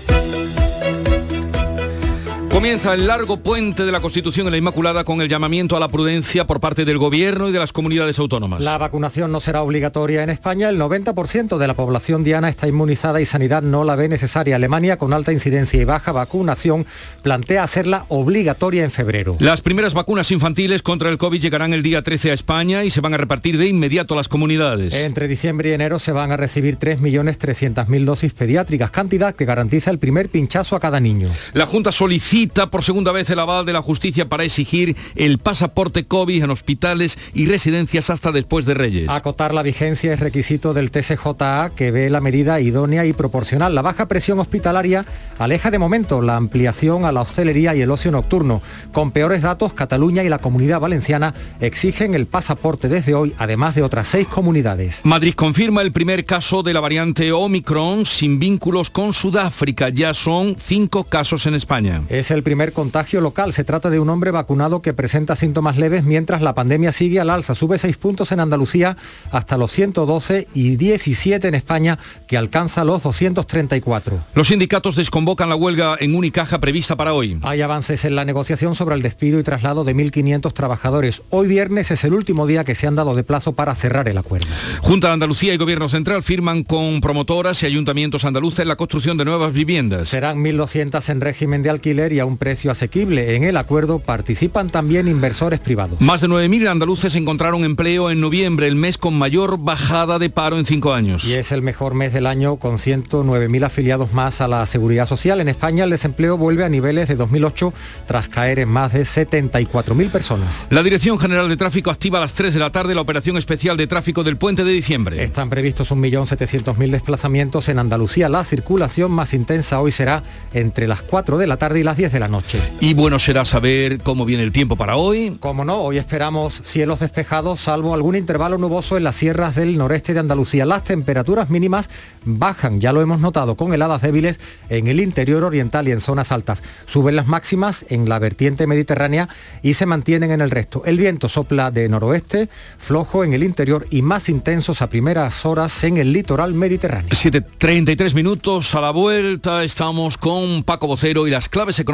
[2.54, 5.88] Comienza el largo puente de la Constitución en la Inmaculada con el llamamiento a la
[5.88, 8.62] prudencia por parte del Gobierno y de las comunidades autónomas.
[8.62, 10.68] La vacunación no será obligatoria en España.
[10.68, 14.54] El 90% de la población diana está inmunizada y Sanidad no la ve necesaria.
[14.54, 16.86] Alemania, con alta incidencia y baja vacunación,
[17.22, 19.36] plantea hacerla obligatoria en febrero.
[19.40, 23.00] Las primeras vacunas infantiles contra el COVID llegarán el día 13 a España y se
[23.00, 24.94] van a repartir de inmediato a las comunidades.
[24.94, 29.98] Entre diciembre y enero se van a recibir 3.300.000 dosis pediátricas, cantidad que garantiza el
[29.98, 31.30] primer pinchazo a cada niño.
[31.52, 36.04] La Junta solicita por segunda vez el aval de la justicia para exigir el pasaporte
[36.04, 39.08] COVID en hospitales y residencias hasta después de Reyes.
[39.08, 43.74] Acotar la vigencia es requisito del TSJA que ve la medida idónea y proporcional.
[43.74, 45.04] La baja presión hospitalaria
[45.38, 48.62] aleja de momento la ampliación a la hostelería y el ocio nocturno.
[48.92, 53.82] Con peores datos, Cataluña y la Comunidad Valenciana exigen el pasaporte desde hoy, además de
[53.82, 55.00] otras seis comunidades.
[55.04, 59.88] Madrid confirma el primer caso de la variante Omicron sin vínculos con Sudáfrica.
[59.88, 62.02] Ya son cinco casos en España.
[62.08, 63.52] Es el primer contagio local.
[63.52, 67.30] Se trata de un hombre vacunado que presenta síntomas leves mientras la pandemia sigue al
[67.30, 67.54] alza.
[67.54, 68.96] Sube seis puntos en Andalucía
[69.30, 74.18] hasta los 112 y 17 en España, que alcanza los 234.
[74.34, 77.38] Los sindicatos desconvocan la huelga en Unicaja prevista para hoy.
[77.42, 81.22] Hay avances en la negociación sobre el despido y traslado de 1.500 trabajadores.
[81.30, 84.18] Hoy viernes es el último día que se han dado de plazo para cerrar el
[84.18, 84.46] acuerdo.
[84.82, 89.24] Junta de Andalucía y Gobierno Central firman con promotoras y ayuntamientos andaluces la construcción de
[89.24, 90.08] nuevas viviendas.
[90.08, 93.36] Serán 1.200 en régimen de alquiler y a un precio asequible.
[93.36, 96.00] En el acuerdo participan también inversores privados.
[96.00, 100.58] Más de 9.000 andaluces encontraron empleo en noviembre, el mes con mayor bajada de paro
[100.58, 101.24] en cinco años.
[101.24, 105.40] Y es el mejor mes del año con 109.000 afiliados más a la seguridad social.
[105.40, 107.72] En España el desempleo vuelve a niveles de 2008
[108.06, 110.66] tras caer en más de 74.000 personas.
[110.70, 113.76] La Dirección General de Tráfico activa a las 3 de la tarde la operación especial
[113.76, 115.22] de tráfico del puente de diciembre.
[115.22, 118.28] Están previstos 1.700.000 desplazamientos en Andalucía.
[118.28, 122.12] La circulación más intensa hoy será entre las 4 de la tarde y las 10
[122.14, 122.60] de la noche.
[122.80, 125.36] Y bueno será saber cómo viene el tiempo para hoy.
[125.40, 130.14] Como no, hoy esperamos cielos despejados, salvo algún intervalo nuboso en las sierras del noreste
[130.14, 130.64] de Andalucía.
[130.64, 131.90] Las temperaturas mínimas
[132.24, 136.30] bajan, ya lo hemos notado, con heladas débiles en el interior oriental y en zonas
[136.30, 136.62] altas.
[136.86, 139.28] Suben las máximas en la vertiente mediterránea
[139.60, 140.82] y se mantienen en el resto.
[140.86, 142.48] El viento sopla de noroeste,
[142.78, 147.10] flojo en el interior y más intensos a primeras horas en el litoral mediterráneo.
[147.10, 151.93] 7.33 minutos a la vuelta, estamos con Paco Vocero y las claves económicas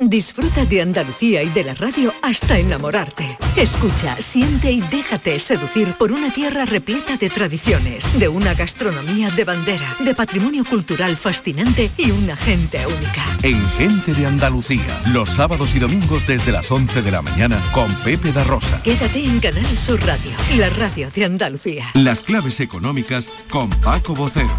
[0.00, 3.36] Disfruta de Andalucía y de la radio hasta enamorarte.
[3.56, 9.42] Escucha, siente y déjate seducir por una tierra repleta de tradiciones, de una gastronomía de
[9.42, 13.24] bandera, de patrimonio cultural fascinante y una gente única.
[13.42, 17.92] En Gente de Andalucía, los sábados y domingos desde las 11 de la mañana con
[18.04, 18.80] Pepe da Rosa.
[18.84, 21.86] Quédate en Canal Sur Radio, la radio de Andalucía.
[21.94, 24.56] Las claves económicas con Paco Vocero.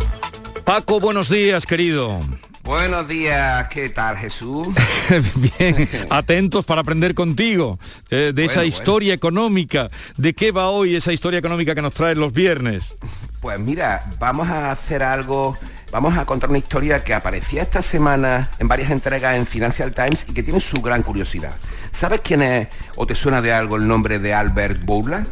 [0.65, 2.19] Paco, buenos días, querido.
[2.63, 4.67] Buenos días, ¿qué tal Jesús?
[5.57, 7.79] Bien, atentos para aprender contigo
[8.09, 9.89] eh, de esa Bueno, historia económica.
[10.17, 12.95] ¿De qué va hoy esa historia económica que nos trae los viernes?
[13.39, 15.57] Pues mira, vamos a hacer algo,
[15.91, 20.25] vamos a contar una historia que aparecía esta semana en varias entregas en Financial Times
[20.27, 21.55] y que tiene su gran curiosidad.
[21.91, 25.25] ¿Sabes quién es o te suena de algo el nombre de Albert Bourla?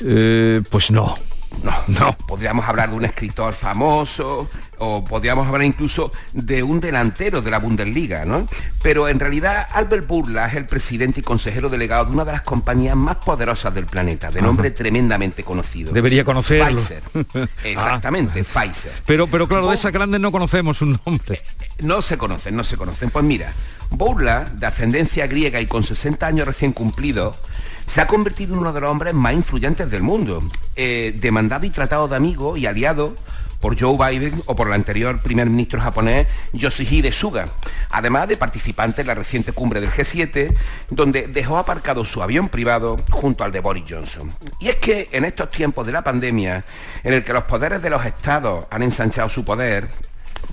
[0.00, 1.18] Eh, pues no.
[1.62, 2.16] No, no.
[2.26, 4.48] Podríamos hablar de un escritor famoso
[4.78, 8.46] o podríamos hablar incluso de un delantero de la Bundesliga, ¿no?
[8.82, 12.42] Pero en realidad Albert Bourla es el presidente y consejero delegado de una de las
[12.42, 15.92] compañías más poderosas del planeta, de nombre tremendamente conocido.
[15.92, 16.78] Debería conocerlo.
[16.78, 17.02] Pfizer.
[17.64, 18.92] Exactamente, Pfizer.
[19.06, 21.56] Pero, pero claro, de esas grandes no conocemos sus nombres.
[21.80, 23.10] No se conocen, no se conocen.
[23.10, 23.52] Pues mira,
[23.90, 27.36] Bourla, de ascendencia griega y con 60 años recién cumplidos,
[27.86, 30.42] se ha convertido en uno de los hombres más influyentes del mundo,
[30.76, 33.14] eh, demandado y tratado de amigo y aliado
[33.60, 37.48] por Joe Biden o por el anterior primer ministro japonés Yoshihide Suga,
[37.90, 40.54] además de participante en la reciente cumbre del G7,
[40.90, 44.32] donde dejó aparcado su avión privado junto al de Boris Johnson.
[44.60, 46.64] Y es que en estos tiempos de la pandemia,
[47.02, 49.88] en el que los poderes de los estados han ensanchado su poder,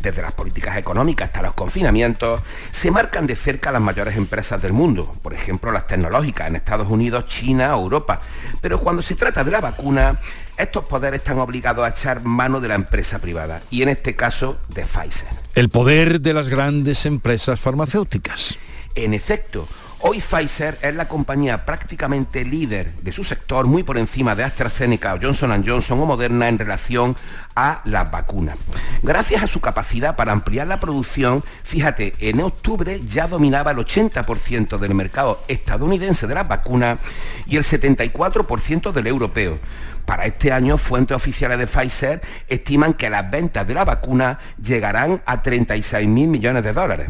[0.02, 2.42] desde las políticas económicas hasta los confinamientos,
[2.72, 6.90] se marcan de cerca las mayores empresas del mundo, por ejemplo las tecnológicas en Estados
[6.90, 8.22] Unidos, China o Europa.
[8.62, 10.20] Pero cuando se trata de la vacuna,
[10.58, 14.58] estos poderes están obligados a echar mano de la empresa privada, y en este caso
[14.70, 15.30] de Pfizer.
[15.54, 18.58] El poder de las grandes empresas farmacéuticas.
[18.96, 19.68] En efecto,
[20.00, 25.18] hoy Pfizer es la compañía prácticamente líder de su sector, muy por encima de AstraZeneca,
[25.22, 27.16] Johnson Johnson o Moderna en relación
[27.56, 28.58] a las vacunas.
[29.04, 34.78] Gracias a su capacidad para ampliar la producción, fíjate, en octubre ya dominaba el 80%
[34.78, 37.00] del mercado estadounidense de las vacunas
[37.46, 39.60] y el 74% del europeo.
[40.06, 45.22] Para este año, fuentes oficiales de Pfizer estiman que las ventas de la vacuna llegarán
[45.26, 47.08] a 36 mil millones de dólares.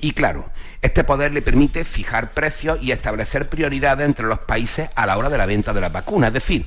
[0.00, 0.50] Y claro,
[0.82, 5.28] este poder le permite fijar precios y establecer prioridades entre los países a la hora
[5.28, 6.28] de la venta de las vacunas.
[6.28, 6.64] Es decir,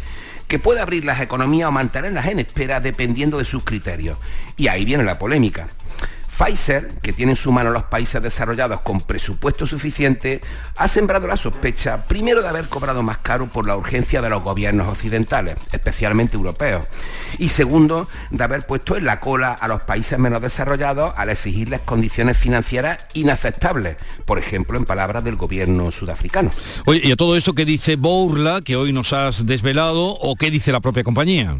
[0.47, 4.17] que puede abrir las economías o mantenerlas en espera dependiendo de sus criterios.
[4.55, 5.67] Y ahí viene la polémica.
[6.37, 10.41] Pfizer, que tiene en su mano los países desarrollados con presupuesto suficiente,
[10.75, 14.43] ha sembrado la sospecha, primero de haber cobrado más caro por la urgencia de los
[14.43, 16.85] gobiernos occidentales, especialmente europeos,
[17.37, 21.81] y segundo, de haber puesto en la cola a los países menos desarrollados al exigirles
[21.81, 26.51] condiciones financieras inaceptables, por ejemplo, en palabras del gobierno sudafricano.
[26.85, 30.49] Oye, ¿y a todo eso qué dice Bourla, que hoy nos has desvelado, o qué
[30.49, 31.55] dice la propia compañía?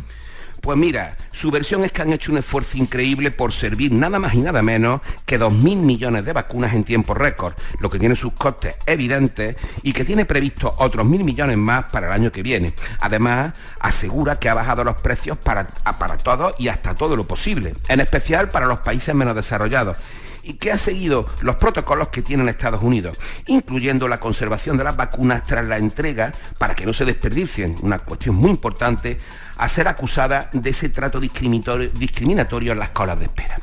[0.64, 4.34] Pues mira, su versión es que han hecho un esfuerzo increíble por servir nada más
[4.34, 8.32] y nada menos que 2.000 millones de vacunas en tiempo récord, lo que tiene sus
[8.32, 12.72] costes evidentes y que tiene previsto otros mil millones más para el año que viene.
[13.02, 17.76] Además, asegura que ha bajado los precios para, para todos y hasta todo lo posible,
[17.90, 19.98] en especial para los países menos desarrollados
[20.44, 23.18] y que ha seguido los protocolos que tienen Estados Unidos,
[23.48, 28.00] incluyendo la conservación de las vacunas tras la entrega para que no se desperdicien, una
[28.00, 29.18] cuestión muy importante,
[29.58, 33.60] a ser acusada de ese trato discriminatorio, en las colas de espera.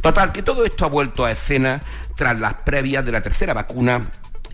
[0.00, 1.82] Total, que todo esto ha vuelto a escena
[2.16, 4.00] tras las previas de la tercera vacuna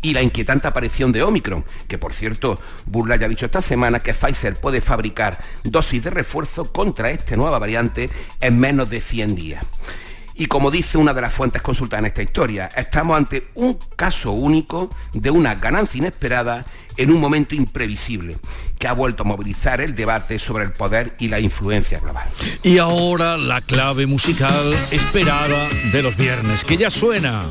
[0.00, 4.00] y la inquietante aparición de Omicron, que por cierto, Burla ya ha dicho esta semana
[4.00, 8.08] que Pfizer puede fabricar dosis de refuerzo contra esta nueva variante
[8.40, 9.64] en menos de 100 días.
[10.39, 14.30] Y como dice una de las fuentes consultadas en esta historia, estamos ante un caso
[14.30, 16.64] único de una ganancia inesperada
[16.97, 18.39] en un momento imprevisible,
[18.78, 22.28] que ha vuelto a movilizar el debate sobre el poder y la influencia global.
[22.62, 27.45] Y ahora la clave musical esperada de los viernes, que ya suena.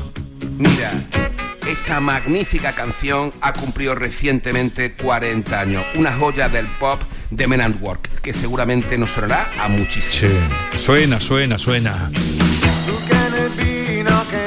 [0.56, 0.90] Mira,
[1.68, 7.82] esta magnífica canción ha cumplido recientemente 40 años, una joya del pop de Men and
[7.82, 10.32] Work, que seguramente nos sonará a muchísimo.
[10.72, 12.10] Sí, suena, suena, suena.
[14.10, 14.37] A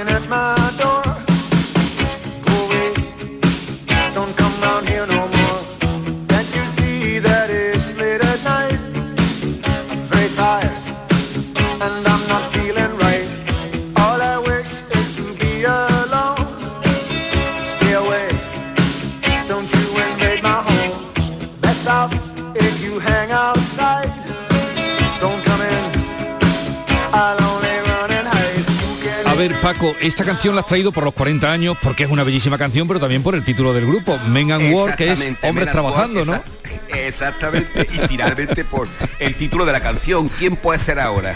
[29.74, 32.90] Paco, esta canción la has traído por los 40 años porque es una bellísima canción,
[32.90, 36.34] pero también por el título del grupo, Men and Work, que es hombres trabajando, ¿no?
[36.34, 36.44] exa-
[37.08, 41.34] Exactamente, y finalmente por el título de la canción, ¿quién puede ser ahora?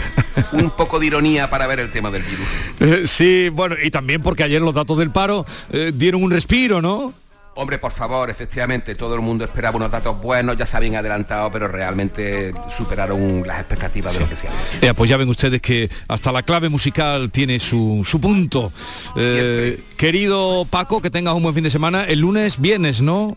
[0.52, 2.46] Un poco de ironía para ver el tema del virus.
[2.80, 6.82] Eh, sí, bueno, y también porque ayer los datos del paro eh, dieron un respiro,
[6.82, 7.14] ¿no?
[7.58, 11.50] Hombre, por favor, efectivamente, todo el mundo esperaba unos datos buenos, ya se habían adelantado,
[11.50, 14.46] pero realmente superaron las expectativas de lo que se
[14.82, 18.70] eh, pues ya ven ustedes que hasta la clave musical tiene su, su punto.
[19.16, 22.04] Eh, querido Paco, que tengas un buen fin de semana.
[22.04, 23.34] El lunes, viernes, ¿no?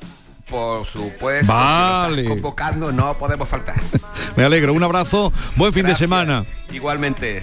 [0.50, 1.54] Por supuesto.
[1.54, 2.26] Vale.
[2.26, 3.76] convocando, no podemos faltar.
[4.36, 4.74] Me alegro.
[4.74, 5.32] Un abrazo.
[5.56, 6.44] Buen fin de semana.
[6.74, 7.42] Igualmente.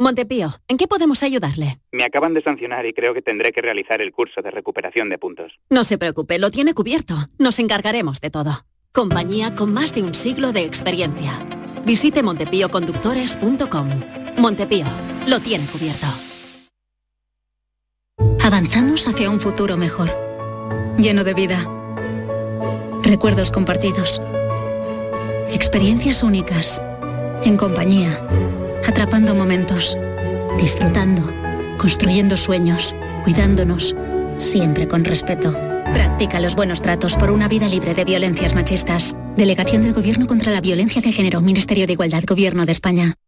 [0.00, 1.78] Montepío, ¿en qué podemos ayudarle?
[1.92, 5.18] Me acaban de sancionar y creo que tendré que realizar el curso de recuperación de
[5.18, 5.60] puntos.
[5.68, 7.28] No se preocupe, lo tiene cubierto.
[7.38, 8.64] Nos encargaremos de todo.
[8.92, 11.32] Compañía con más de un siglo de experiencia.
[11.84, 13.90] Visite montepíoconductores.com.
[14.38, 14.86] Montepío,
[15.26, 16.06] lo tiene cubierto.
[18.42, 20.08] Avanzamos hacia un futuro mejor,
[20.96, 21.68] lleno de vida,
[23.02, 24.22] recuerdos compartidos,
[25.52, 26.80] experiencias únicas,
[27.44, 28.26] en compañía
[28.86, 29.98] atrapando momentos,
[30.60, 31.22] disfrutando,
[31.78, 33.96] construyendo sueños, cuidándonos,
[34.38, 35.52] siempre con respeto.
[35.92, 39.16] Practica los buenos tratos por una vida libre de violencias machistas.
[39.36, 43.19] Delegación del Gobierno contra la Violencia de Género, Ministerio de Igualdad, Gobierno de España.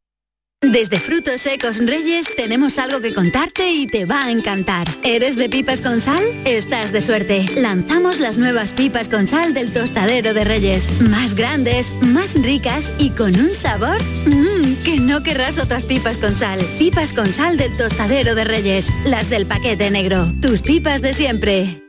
[0.62, 4.86] Desde Frutos Secos Reyes tenemos algo que contarte y te va a encantar.
[5.02, 6.22] ¿Eres de pipas con sal?
[6.44, 7.46] Estás de suerte.
[7.56, 11.00] Lanzamos las nuevas pipas con sal del tostadero de Reyes.
[11.00, 16.36] Más grandes, más ricas y con un sabor mmm, que no querrás otras pipas con
[16.36, 16.60] sal.
[16.78, 18.88] Pipas con sal del tostadero de Reyes.
[19.04, 20.30] Las del paquete negro.
[20.40, 21.82] Tus pipas de siempre.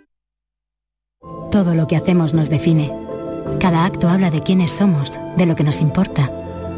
[1.52, 2.92] Todo lo que hacemos nos define.
[3.60, 6.32] Cada acto habla de quiénes somos, de lo que nos importa.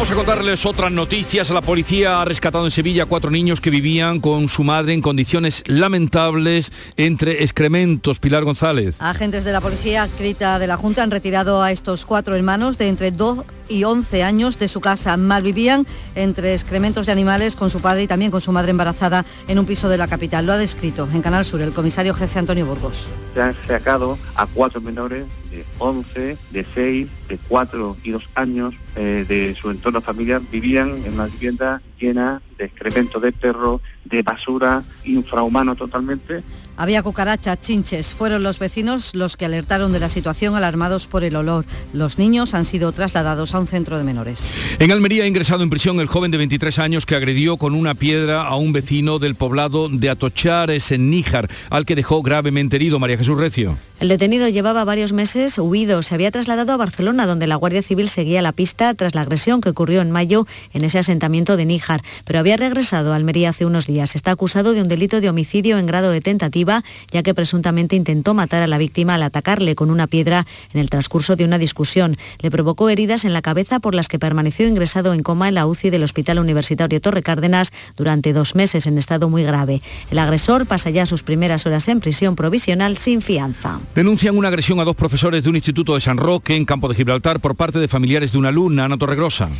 [0.00, 1.50] Vamos a contarles otras noticias.
[1.50, 5.62] La policía ha rescatado en Sevilla cuatro niños que vivían con su madre en condiciones
[5.66, 8.18] lamentables entre excrementos.
[8.18, 8.96] Pilar González.
[8.98, 12.88] Agentes de la policía adscrita de la Junta han retirado a estos cuatro hermanos de
[12.88, 15.18] entre 2 y 11 años de su casa.
[15.18, 19.58] Malvivían entre excrementos de animales con su padre y también con su madre embarazada en
[19.58, 20.46] un piso de la capital.
[20.46, 23.08] Lo ha descrito en Canal Sur el comisario jefe Antonio Burgos.
[23.34, 28.74] Se han sacado a cuatro menores de 11, de 6, de 4 y 2 años
[28.96, 30.40] eh, de su entorno familiar.
[30.52, 36.44] Vivían en una vivienda llena de excrementos de perro, de basura, infrahumano totalmente.
[36.80, 38.14] Había cucarachas, chinches.
[38.14, 41.66] Fueron los vecinos los que alertaron de la situación alarmados por el olor.
[41.92, 44.50] Los niños han sido trasladados a un centro de menores.
[44.78, 47.92] En Almería ha ingresado en prisión el joven de 23 años que agredió con una
[47.92, 52.98] piedra a un vecino del poblado de Atochares, en Níjar, al que dejó gravemente herido
[52.98, 53.76] María Jesús Recio.
[54.00, 56.00] El detenido llevaba varios meses huido.
[56.00, 59.60] Se había trasladado a Barcelona, donde la Guardia Civil seguía la pista tras la agresión
[59.60, 63.66] que ocurrió en mayo en ese asentamiento de Níjar, pero había regresado a Almería hace
[63.66, 64.14] unos días.
[64.14, 66.69] Está acusado de un delito de homicidio en grado de tentativa,
[67.10, 70.90] ya que presuntamente intentó matar a la víctima al atacarle con una piedra en el
[70.90, 72.16] transcurso de una discusión.
[72.40, 75.66] Le provocó heridas en la cabeza por las que permaneció ingresado en coma en la
[75.66, 79.82] UCI del Hospital Universitario Torre Cárdenas durante dos meses en estado muy grave.
[80.10, 83.80] El agresor pasa ya sus primeras horas en prisión provisional sin fianza.
[83.94, 86.94] Denuncian una agresión a dos profesores de un instituto de San Roque en Campo de
[86.94, 89.50] Gibraltar por parte de familiares de una alumna, Ana Torregrosa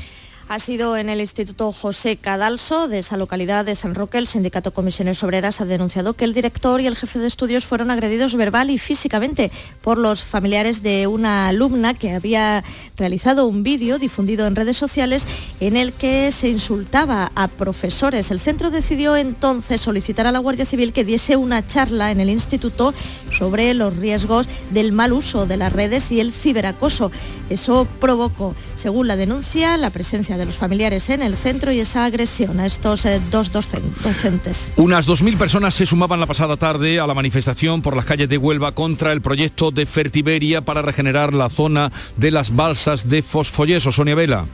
[0.50, 4.18] ha sido en el Instituto José Cadalso de esa localidad de San Roque.
[4.18, 7.92] El sindicato Comisiones Obreras ha denunciado que el director y el jefe de estudios fueron
[7.92, 12.64] agredidos verbal y físicamente por los familiares de una alumna que había
[12.96, 15.24] realizado un vídeo difundido en redes sociales
[15.60, 18.32] en el que se insultaba a profesores.
[18.32, 22.28] El centro decidió entonces solicitar a la Guardia Civil que diese una charla en el
[22.28, 22.92] instituto
[23.30, 27.12] sobre los riesgos del mal uso de las redes y el ciberacoso.
[27.50, 32.04] Eso provocó, según la denuncia, la presencia de los familiares en el centro y esa
[32.04, 34.70] agresión a estos eh, dos docentes.
[34.76, 38.38] Unas 2.000 personas se sumaban la pasada tarde a la manifestación por las calles de
[38.38, 43.92] Huelva contra el proyecto de Fertiberia para regenerar la zona de las balsas de fosfoyeso.
[43.92, 44.46] Sonia Vela.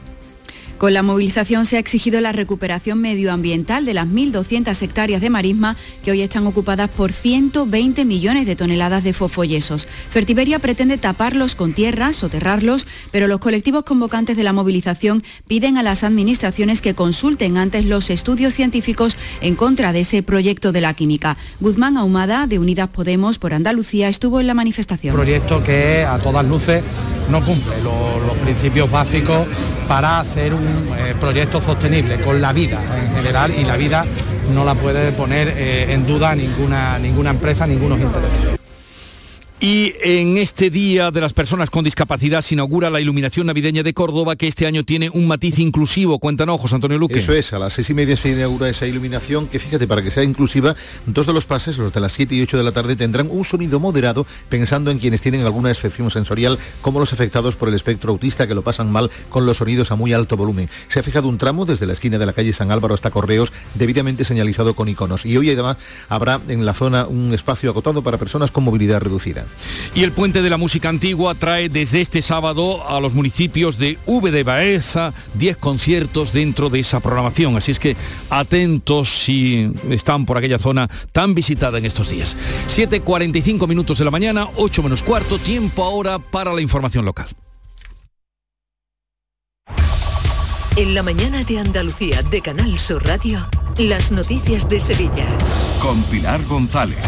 [0.77, 5.75] Con la movilización se ha exigido la recuperación medioambiental de las 1.200 hectáreas de marisma
[6.03, 9.87] que hoy están ocupadas por 120 millones de toneladas de fosfoyesos.
[10.11, 15.83] Fertiberia pretende taparlos con tierra, soterrarlos, pero los colectivos convocantes de la movilización piden a
[15.83, 20.93] las administraciones que consulten antes los estudios científicos en contra de ese proyecto de la
[20.93, 21.37] química.
[21.59, 25.15] Guzmán Ahumada, de Unidas Podemos por Andalucía, estuvo en la manifestación.
[25.15, 26.83] proyecto que a todas luces
[27.31, 29.47] no cumple los principios básicos
[29.87, 34.05] para hacer un eh, proyecto sostenible con la vida en general y la vida
[34.53, 38.56] no la puede poner eh, en duda ninguna, ninguna empresa, ningunos intereses.
[39.59, 43.91] Y en este Día de las Personas con Discapacidad se inaugura la iluminación navideña de
[43.91, 46.19] Córdoba, que este año tiene un matiz inclusivo.
[46.19, 47.17] Cuéntanos, José Antonio Luque.
[47.17, 50.11] Eso es, a las seis y media se inaugura esa iluminación, que fíjate, para que
[50.11, 50.75] sea inclusiva,
[51.07, 53.43] dos de los pases, los de las 7 y 8 de la tarde, tendrán un
[53.43, 58.11] sonido moderado, pensando en quienes tienen alguna excepción sensorial, como los afectados por el espectro
[58.11, 60.69] autista, que lo pasan mal con los sonidos a muy alto volumen.
[60.87, 63.51] Se ha fijado un tramo desde la esquina de la calle San Álvaro hasta Correos,
[63.73, 65.25] debidamente señalizado con iconos.
[65.25, 65.77] Y hoy además
[66.09, 69.46] habrá en la zona un espacio acotado para personas con movilidad reducida.
[69.95, 73.97] Y el Puente de la Música Antigua trae desde este sábado a los municipios de
[74.05, 77.57] V de Baeza 10 conciertos dentro de esa programación.
[77.57, 77.95] Así es que
[78.29, 82.35] atentos si están por aquella zona tan visitada en estos días.
[82.67, 87.27] 7.45 minutos de la mañana, 8 menos cuarto, tiempo ahora para la información local.
[90.77, 93.47] En la mañana de Andalucía de Canal Sur Radio,
[93.79, 95.25] las noticias de Sevilla.
[95.81, 96.99] Con Pilar González.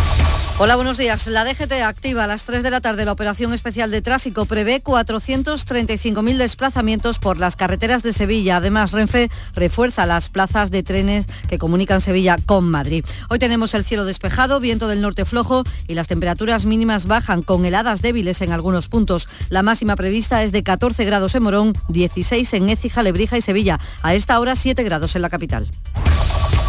[0.62, 1.26] Hola, buenos días.
[1.28, 4.46] La DGT activa a las 3 de la tarde la operación especial de tráfico.
[4.46, 8.58] Prevé 435.000 desplazamientos por las carreteras de Sevilla.
[8.58, 13.06] Además, Renfe refuerza las plazas de trenes que comunican Sevilla con Madrid.
[13.30, 17.64] Hoy tenemos el cielo despejado, viento del norte flojo y las temperaturas mínimas bajan con
[17.64, 19.30] heladas débiles en algunos puntos.
[19.48, 23.80] La máxima prevista es de 14 grados en Morón, 16 en Écija, Lebrija y Sevilla.
[24.02, 25.72] A esta hora 7 grados en la capital.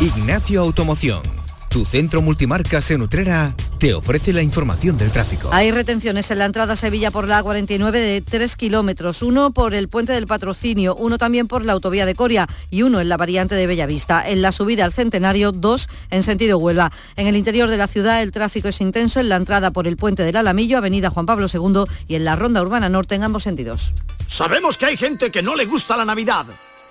[0.01, 5.50] Ignacio Automoción tu centro multimarcas en Utrera te ofrece la información del tráfico.
[5.52, 9.72] Hay retenciones en la entrada a Sevilla por la 49 de 3 kilómetros, uno por
[9.72, 13.16] el puente del patrocinio, uno también por la autovía de Coria y uno en la
[13.16, 14.28] variante de Bellavista.
[14.28, 16.90] En la subida al Centenario, dos en sentido Huelva.
[17.14, 19.96] En el interior de la ciudad el tráfico es intenso en la entrada por el
[19.96, 23.44] puente del Alamillo, avenida Juan Pablo II y en la ronda urbana norte en ambos
[23.44, 23.94] sentidos.
[24.26, 26.46] Sabemos que hay gente que no le gusta la Navidad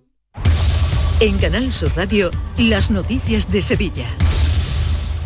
[1.22, 4.08] En Canal Sur Radio, las noticias de Sevilla.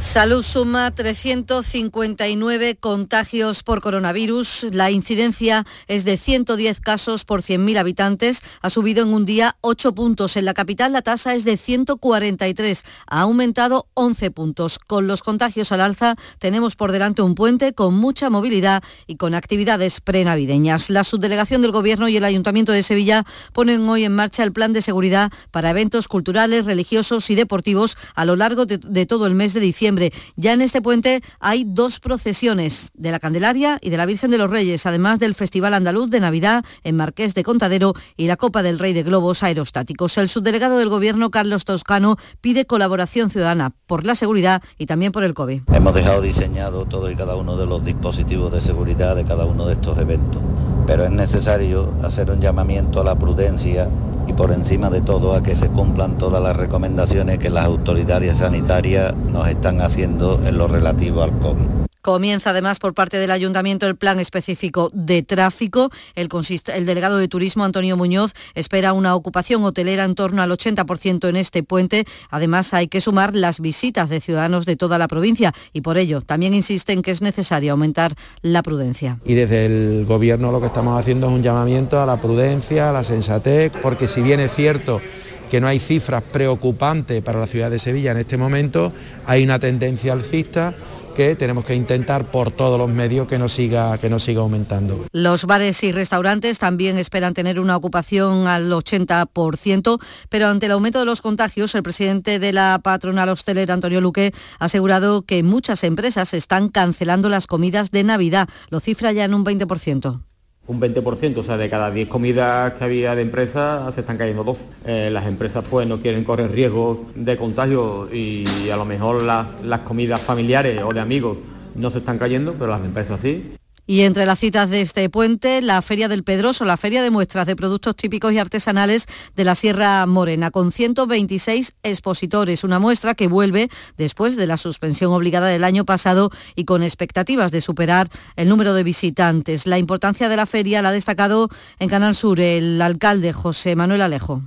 [0.06, 4.68] Salud suma 359 contagios por coronavirus.
[4.72, 8.41] La incidencia es de 110 casos por 100.000 habitantes.
[8.62, 10.38] Ha subido en un día 8 puntos.
[10.38, 12.84] En la capital la tasa es de 143.
[13.08, 14.80] Ha aumentado 11 puntos.
[14.80, 19.34] Con los contagios al alza tenemos por delante un puente con mucha movilidad y con
[19.34, 20.89] actividades prenavideñas.
[20.89, 24.72] La subdelegación del Gobierno y el Ayuntamiento de Sevilla ponen hoy en marcha el plan
[24.72, 29.36] de seguridad para eventos culturales, religiosos y deportivos a lo largo de, de todo el
[29.36, 29.95] mes de diciembre.
[30.36, 34.38] Ya en este puente hay dos procesiones, de la Candelaria y de la Virgen de
[34.38, 38.64] los Reyes, además del Festival Andaluz de Navidad en Marqués de Contadero y la Copa
[38.64, 40.18] del Rey de Globos Aerostáticos.
[40.18, 45.24] El subdelegado del Gobierno, Carlos Toscano, pide colaboración ciudadana por la seguridad y también por
[45.24, 45.64] el COVID.
[45.74, 49.66] Hemos dejado diseñado todo y cada uno de los dispositivos de seguridad de cada uno
[49.66, 50.41] de estos eventos,
[50.88, 53.89] pero es necesario hacer un llamamiento a la prudencia
[54.36, 59.15] por encima de todo a que se cumplan todas las recomendaciones que las autoridades sanitarias
[59.31, 61.86] nos están haciendo en lo relativo al COVID.
[62.06, 65.89] Comienza además por parte del ayuntamiento el plan específico de tráfico.
[66.14, 66.30] El,
[66.72, 71.36] el, delegado de turismo, Antonio Muñoz, espera una ocupación hotelera en torno al 80% en
[71.36, 72.06] este puente.
[72.30, 76.22] Además, hay que sumar las visitas de ciudadanos de toda la provincia y por ello
[76.22, 79.18] también insisten que es necesario aumentar la prudencia.
[79.26, 82.93] Y desde el Gobierno lo que estamos haciendo es un llamamiento a la prudencia, a
[82.93, 85.01] la sensatez, porque si bien es cierto
[85.49, 88.93] que no hay cifras preocupantes para la ciudad de Sevilla en este momento,
[89.26, 90.76] hay una tendencia alcista
[91.16, 95.05] que tenemos que intentar por todos los medios que no siga que no siga aumentando.
[95.11, 99.99] Los bares y restaurantes también esperan tener una ocupación al 80%,
[100.30, 104.34] pero ante el aumento de los contagios, el presidente de la patronal hostelera Antonio Luque
[104.59, 109.34] ha asegurado que muchas empresas están cancelando las comidas de Navidad, lo cifra ya en
[109.34, 110.22] un 20%
[110.68, 114.43] un 20%, o sea, de cada 10 comidas que había de empresas se están cayendo
[114.43, 114.57] dos.
[114.86, 119.61] Eh, las empresas pues no quieren correr riesgo de contagio y a lo mejor las,
[119.63, 121.38] las comidas familiares o de amigos
[121.76, 123.55] no se están cayendo, pero las empresas sí.
[123.88, 127.45] Y entre las citas de este puente, la Feria del Pedroso, la Feria de Muestras
[127.45, 129.05] de Productos Típicos y Artesanales
[129.36, 135.13] de la Sierra Morena, con 126 expositores, una muestra que vuelve después de la suspensión
[135.13, 139.67] obligada del año pasado y con expectativas de superar el número de visitantes.
[139.67, 144.01] La importancia de la feria la ha destacado en Canal Sur el alcalde José Manuel
[144.01, 144.41] Alejo.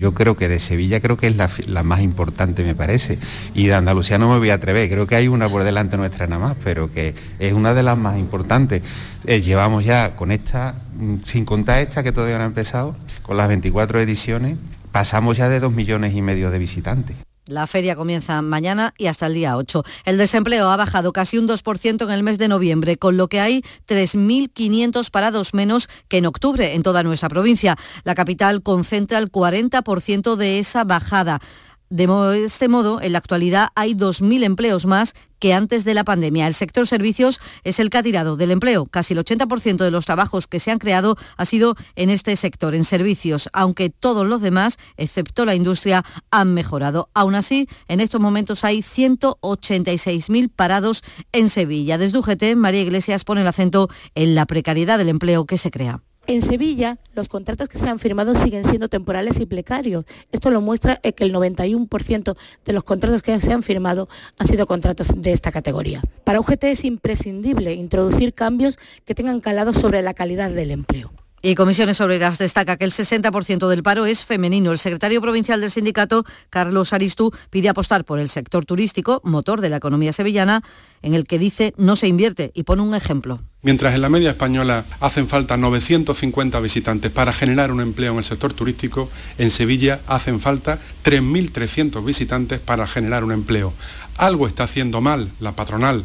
[0.00, 3.18] Yo creo que de Sevilla creo que es la, más importante, me parece.
[3.52, 6.26] Y de Andalucía no me voy a atrever, creo que hay una por delante nuestra
[6.26, 8.82] nada más, pero que es una de las más importantes.
[9.26, 13.36] Eh, llevamos ya con esta, mm, sin contar esta que todavía no ha empezado, con
[13.36, 14.56] las 24 ediciones,
[14.90, 17.16] pasamos ya de dos millones y medio de visitantes.
[17.46, 19.82] La feria comienza mañana y hasta el día 8.
[20.04, 23.40] El desempleo ha bajado casi un 2% en el mes de noviembre, con lo que
[23.40, 27.76] hay 3.500 parados menos que en octubre en toda nuestra provincia.
[28.04, 31.40] La capital concentra el 40% de esa bajada.
[31.88, 32.06] De
[32.44, 36.46] este modo, en la actualidad hay 2.000 empleos más que antes de la pandemia.
[36.46, 38.86] El sector servicios es el que ha tirado del empleo.
[38.86, 42.74] Casi el 80% de los trabajos que se han creado ha sido en este sector,
[42.74, 47.08] en servicios, aunque todos los demás, excepto la industria, han mejorado.
[47.14, 51.98] Aún así, en estos momentos hay 186.000 parados en Sevilla.
[51.98, 56.02] Desde UGT, María Iglesias pone el acento en la precariedad del empleo que se crea.
[56.30, 60.04] En Sevilla, los contratos que se han firmado siguen siendo temporales y precarios.
[60.30, 64.08] Esto lo muestra que el 91% de los contratos que se han firmado
[64.38, 66.00] han sido contratos de esta categoría.
[66.22, 71.10] Para UGT es imprescindible introducir cambios que tengan calado sobre la calidad del empleo.
[71.42, 74.70] Y Comisiones Obreras destaca que el 60% del paro es femenino.
[74.70, 79.70] El secretario provincial del sindicato, Carlos Aristú, pide apostar por el sector turístico, motor de
[79.70, 80.62] la economía sevillana,
[81.02, 83.40] en el que dice no se invierte y pone un ejemplo.
[83.62, 88.24] Mientras en la media española hacen falta 950 visitantes para generar un empleo en el
[88.24, 93.74] sector turístico, en Sevilla hacen falta 3.300 visitantes para generar un empleo.
[94.16, 96.04] Algo está haciendo mal la patronal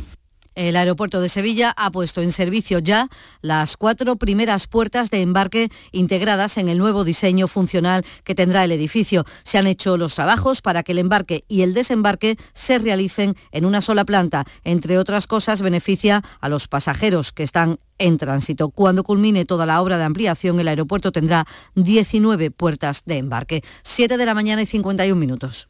[0.56, 3.10] el aeropuerto de Sevilla ha puesto en servicio ya
[3.41, 8.72] las cuatro primeras puertas de embarque integradas en el nuevo diseño funcional que tendrá el
[8.72, 9.26] edificio.
[9.43, 13.66] Se han hecho los trabajos para que el embarque y el desembarque se realicen en
[13.66, 14.45] una sola planta.
[14.64, 18.70] Entre otras cosas, beneficia a los pasajeros que están en tránsito.
[18.70, 21.45] Cuando culmine toda la obra de ampliación, el aeropuerto tendrá
[21.76, 23.64] 19 puertas de embarque.
[23.84, 25.70] 7 de la mañana y 51 minutos.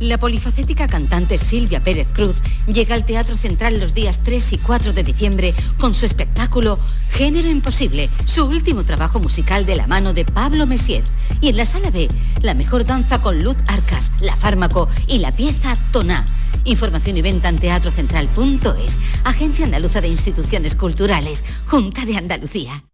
[0.00, 2.36] La polifacética cantante Silvia Pérez Cruz
[2.66, 6.78] llega al Teatro Central los días 3 y 4 de diciembre con su espectáculo
[7.10, 11.02] Género Imposible, su último trabajo musical de la mano de Pablo Messier.
[11.40, 12.08] Y en la sala B,
[12.42, 16.24] la mejor danza con Luz Arcas, La Fármaco y la pieza Toná.
[16.64, 22.84] Información y venta en teatrocentral.es, Agencia Andaluza de Instituciones Culturales, Junta de Andalucía.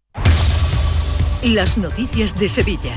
[1.43, 2.95] Las noticias de Sevilla.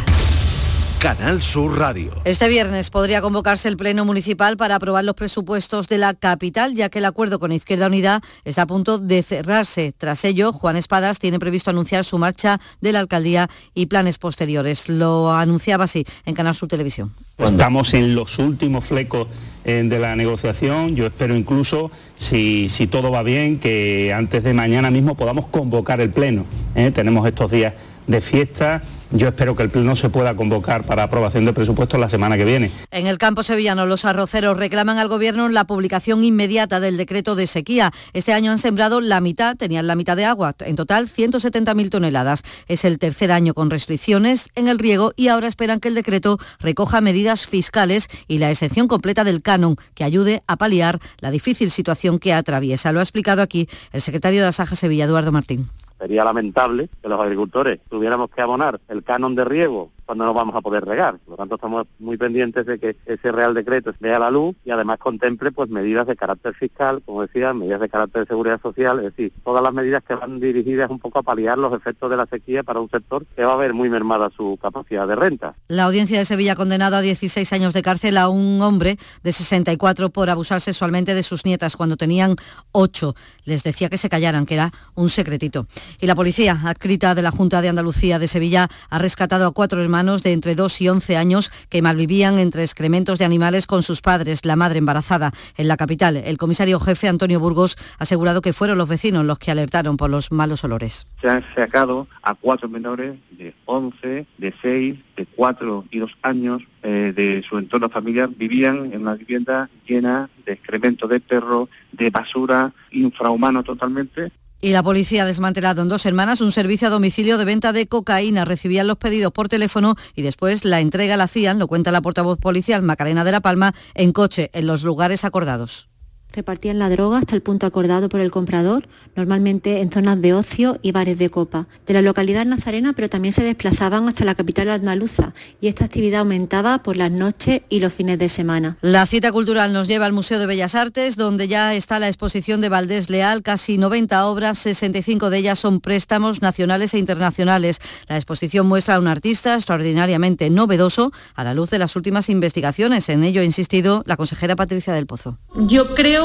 [0.99, 2.11] Canal Sur Radio.
[2.25, 6.89] Este viernes podría convocarse el Pleno Municipal para aprobar los presupuestos de la capital, ya
[6.89, 9.95] que el acuerdo con Izquierda Unida está a punto de cerrarse.
[9.97, 14.89] Tras ello, Juan Espadas tiene previsto anunciar su marcha de la alcaldía y planes posteriores.
[14.89, 17.15] Lo anunciaba así en Canal Sur Televisión.
[17.39, 19.29] Estamos en los últimos flecos
[19.65, 20.97] eh, de la negociación.
[20.97, 26.01] Yo espero incluso, si, si, todo va bien, que antes de mañana mismo podamos convocar
[26.01, 26.45] el Pleno.
[26.75, 26.91] ¿eh?
[26.91, 27.75] Tenemos estos días
[28.09, 32.11] de fiesta yo espero que el Pleno se pueda convocar para aprobación de presupuestos la
[32.11, 32.71] semana que viene.
[32.91, 37.47] En el campo sevillano, los arroceros reclaman al Gobierno la publicación inmediata del decreto de
[37.47, 37.91] sequía.
[38.13, 42.43] Este año han sembrado la mitad, tenían la mitad de agua, en total 170.000 toneladas.
[42.67, 46.39] Es el tercer año con restricciones en el riego y ahora esperan que el decreto
[46.61, 51.71] recoja medidas fiscales y la excepción completa del canon que ayude a paliar la difícil
[51.71, 52.93] situación que atraviesa.
[52.93, 55.71] Lo ha explicado aquí el secretario de Asaja Sevilla, Eduardo Martín.
[55.99, 60.57] Sería lamentable que los agricultores tuviéramos que abonar el canon de riego cuando no vamos
[60.57, 61.19] a poder regar.
[61.19, 64.71] Por lo tanto, estamos muy pendientes de que ese Real Decreto vea la luz y
[64.71, 69.01] además contemple pues medidas de carácter fiscal, como decía, medidas de carácter de seguridad social,
[69.01, 72.17] es decir, todas las medidas que van dirigidas un poco a paliar los efectos de
[72.17, 75.57] la sequía para un sector que va a ver muy mermada su capacidad de renta.
[75.69, 79.33] La audiencia de Sevilla ha condenado a 16 años de cárcel a un hombre de
[79.35, 82.37] 64 por abusar sexualmente de sus nietas cuando tenían
[82.73, 83.15] 8.
[83.45, 85.67] Les decía que se callaran, que era un secretito.
[86.01, 89.83] Y la policía, adscrita de la Junta de Andalucía de Sevilla, ha rescatado a cuatro
[89.83, 94.01] hermanos de entre 2 y 11 años que malvivían entre excrementos de animales con sus
[94.01, 95.33] padres, la madre embarazada.
[95.57, 99.41] En la capital, el comisario jefe Antonio Burgos ha asegurado que fueron los vecinos los
[99.41, 101.05] que alertaron por los malos olores.
[101.21, 106.63] Se han sacado a cuatro menores de 11, de 6, de 4 y 2 años
[106.85, 108.29] eh, de su entorno familiar.
[108.29, 114.31] Vivían en una vivienda llena de excrementos de perro, de basura, infrahumano totalmente.
[114.61, 117.87] Y la policía ha desmantelado en dos semanas un servicio a domicilio de venta de
[117.87, 118.45] cocaína.
[118.45, 122.39] Recibían los pedidos por teléfono y después la entrega la hacían, lo cuenta la portavoz
[122.39, 125.89] policial Macarena de la Palma, en coche, en los lugares acordados.
[126.33, 130.79] Repartían la droga hasta el punto acordado por el comprador, normalmente en zonas de ocio
[130.83, 134.69] y bares de copa, de la localidad nazarena, pero también se desplazaban hasta la capital
[134.69, 138.77] andaluza y esta actividad aumentaba por las noches y los fines de semana.
[138.81, 142.61] La cita cultural nos lleva al Museo de Bellas Artes, donde ya está la exposición
[142.61, 147.81] de Valdés Leal, casi 90 obras, 65 de ellas son préstamos nacionales e internacionales.
[148.09, 153.09] La exposición muestra a un artista extraordinariamente novedoso a la luz de las últimas investigaciones.
[153.09, 155.39] En ello ha insistido la consejera Patricia del Pozo.
[155.67, 156.18] Yo creo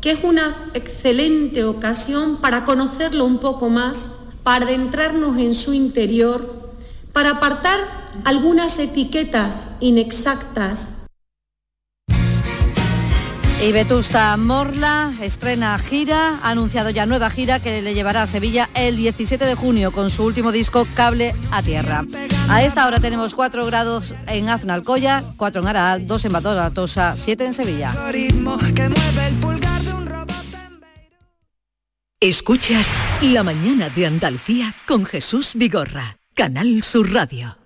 [0.00, 4.06] que es una excelente ocasión para conocerlo un poco más,
[4.42, 6.72] para adentrarnos en su interior,
[7.12, 7.78] para apartar
[8.24, 10.90] algunas etiquetas inexactas
[13.62, 18.68] y Vetusta Morla estrena gira, ha anunciado ya nueva gira que le llevará a Sevilla
[18.74, 22.04] el 17 de junio con su último disco Cable a Tierra.
[22.48, 27.44] A esta hora tenemos 4 grados en Aznalcoya, 4 en Araal, 2 en Tosa, 7
[27.44, 27.94] en Sevilla.
[32.20, 32.86] Escuchas
[33.22, 37.65] La mañana de Andalucía con Jesús Vigorra, Canal Sur Radio.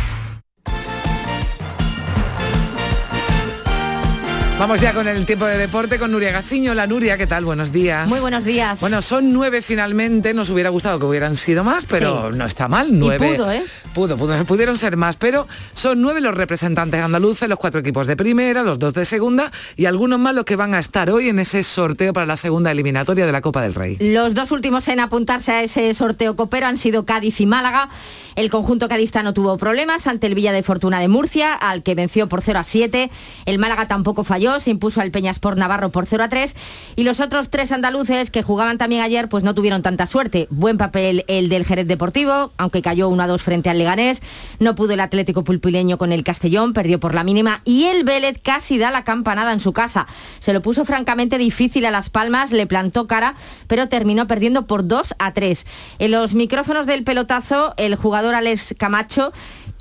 [4.61, 6.75] Vamos ya con el tiempo de deporte con Nuria Gaciño.
[6.75, 7.43] La Nuria, ¿qué tal?
[7.43, 8.07] Buenos días.
[8.07, 8.79] Muy buenos días.
[8.79, 10.35] Bueno, son nueve finalmente.
[10.35, 12.89] Nos hubiera gustado que hubieran sido más, pero no está mal.
[12.91, 13.27] Nueve.
[13.27, 13.63] Y pudo, ¿eh?
[13.95, 18.15] Pudo, pudo, pudieron ser más, pero son nueve los representantes andaluces, los cuatro equipos de
[18.15, 21.39] primera, los dos de segunda y algunos más los que van a estar hoy en
[21.39, 23.97] ese sorteo para la segunda eliminatoria de la Copa del Rey.
[23.99, 27.89] Los dos últimos en apuntarse a ese sorteo copero han sido Cádiz y Málaga.
[28.35, 31.95] El conjunto cadista no tuvo problemas ante el Villa de Fortuna de Murcia, al que
[31.95, 33.11] venció por 0 a 7.
[33.45, 36.55] El Málaga tampoco falló, se impuso al Peñaspor Navarro por 0 a 3.
[36.95, 40.47] Y los otros tres andaluces que jugaban también ayer, pues no tuvieron tanta suerte.
[40.49, 44.21] Buen papel el del Jerez Deportivo, aunque cayó 1 a 2 frente al Leganés.
[44.59, 47.61] No pudo el Atlético Pulpileño con el Castellón, perdió por la mínima.
[47.65, 50.07] Y el Vélez casi da la campanada en su casa.
[50.39, 53.35] Se lo puso francamente difícil a Las Palmas, le plantó cara,
[53.67, 55.65] pero terminó perdiendo por 2 a 3.
[55.99, 59.31] En los micrófonos del pelotazo, el jugador Alex Camacho,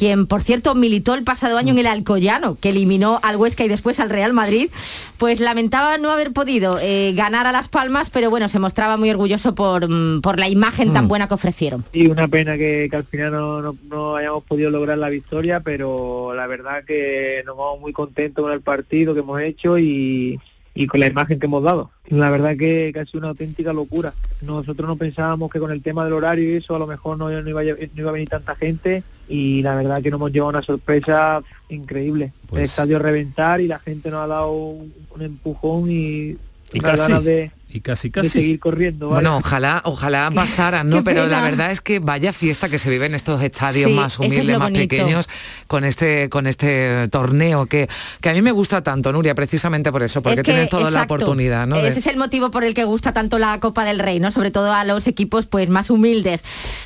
[0.01, 3.69] quien por cierto militó el pasado año en el Alcoyano, que eliminó al Huesca y
[3.69, 4.71] después al Real Madrid,
[5.19, 9.11] pues lamentaba no haber podido eh, ganar a Las Palmas, pero bueno, se mostraba muy
[9.11, 11.09] orgulloso por, mm, por la imagen tan mm.
[11.09, 11.85] buena que ofrecieron.
[11.93, 16.47] Y una pena que, al final no, no, hayamos podido lograr la victoria, pero la
[16.47, 20.41] verdad que nos vamos muy contentos con el partido que hemos hecho y,
[20.75, 21.91] y con la imagen que hemos dado.
[22.09, 24.15] La verdad que, casi una auténtica locura.
[24.41, 27.31] Nosotros no pensábamos que con el tema del horario y eso a lo mejor no,
[27.31, 32.33] iba, a, venir tanta gente y la verdad que nos hemos llevado una sorpresa increíble.
[32.43, 36.37] El pues estadio reventar y la gente nos ha dado un, empujón y,
[36.73, 38.29] y ganas de y casi casi.
[38.29, 42.79] seguir corriendo bueno ojalá ojalá pasaran no pero la verdad es que vaya fiesta que
[42.79, 45.29] se vive en estos estadios más humildes más pequeños
[45.67, 47.89] con este con este torneo que,
[48.21, 51.67] que a mí me gusta tanto Nuria precisamente por eso porque tienes toda la oportunidad
[51.67, 51.77] ¿no?
[51.77, 54.51] ese es el motivo por el que gusta tanto la Copa del Rey no sobre
[54.51, 56.43] todo a los equipos pues más humildes.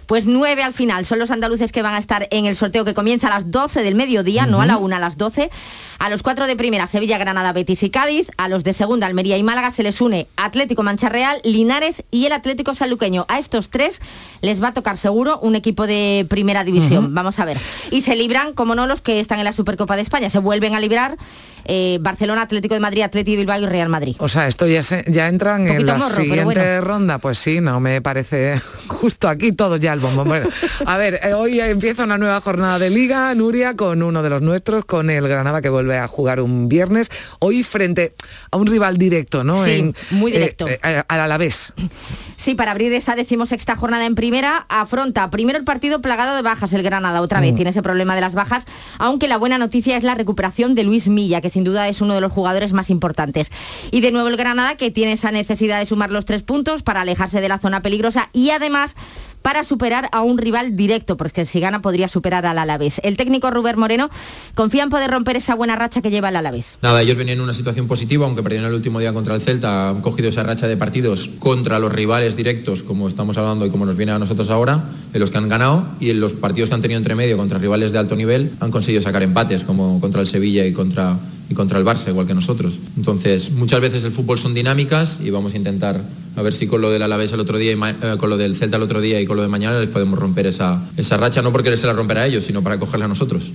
[0.06, 2.94] Pues nueve al final son los andaluces que van a estar en el sorteo que
[2.94, 5.50] comienza a las 12 del mediodía no a la una a las 12
[5.98, 8.30] a los cuatro de primera Sevilla Granada Betis y Cádiz.
[8.36, 12.26] A los de segunda Almería y Málaga se les une Atlético Mancha Real, Linares y
[12.26, 13.26] el Atlético Saluqueño.
[13.28, 14.00] A estos tres
[14.40, 17.14] les va a tocar seguro un equipo de primera división.
[17.14, 17.58] Vamos a ver.
[17.90, 20.30] Y se libran, como no, los que están en la Supercopa de España.
[20.30, 21.16] Se vuelven a librar
[21.66, 24.16] eh, Barcelona, Atlético de Madrid, Atlético de Bilbao y Real Madrid.
[24.18, 27.18] O sea, esto ya, ya entran en la siguiente ronda.
[27.18, 30.28] Pues sí, no me parece justo aquí todo ya el bombón.
[30.28, 30.48] Bueno,
[30.84, 34.42] a ver, eh, hoy empieza una nueva jornada de liga, Nuria, con uno de los
[34.42, 37.10] nuestros, con el Granada que vuelve a jugar un viernes.
[37.38, 38.14] Hoy frente
[38.50, 39.64] a un rival directo, ¿no?
[39.64, 41.04] Sí, muy eh, directo.
[41.08, 41.72] al Alavés.
[42.36, 46.72] Sí, para abrir esa decimosexta jornada en primera, afronta primero el partido plagado de bajas
[46.72, 47.56] el Granada, otra vez mm.
[47.56, 48.64] tiene ese problema de las bajas,
[48.98, 52.14] aunque la buena noticia es la recuperación de Luis Milla, que sin duda es uno
[52.14, 53.50] de los jugadores más importantes.
[53.90, 57.00] Y de nuevo el Granada, que tiene esa necesidad de sumar los tres puntos para
[57.00, 58.94] alejarse de la zona peligrosa y además
[59.44, 62.98] para superar a un rival directo, porque si gana podría superar al Alavés.
[63.04, 64.08] El técnico Rubén Moreno
[64.54, 66.78] confía en poder romper esa buena racha que lleva el Alavés.
[66.80, 69.90] Nada, ellos venían en una situación positiva, aunque perdieron el último día contra el Celta,
[69.90, 73.84] han cogido esa racha de partidos contra los rivales directos, como estamos hablando y como
[73.84, 74.82] nos viene a nosotros ahora,
[75.12, 77.58] en los que han ganado, y en los partidos que han tenido entre medio contra
[77.58, 81.18] rivales de alto nivel han conseguido sacar empates, como contra el Sevilla y contra
[81.54, 82.78] y contra el Barça, igual que nosotros.
[82.96, 86.02] Entonces, muchas veces el fútbol son dinámicas y vamos a intentar
[86.36, 88.56] a ver si con lo del Alavés el otro día, y eh, con lo del
[88.56, 91.42] Celta el otro día y con lo de mañana les podemos romper esa, esa racha,
[91.42, 93.52] no porque se la romperá a ellos, sino para cogerla a nosotros.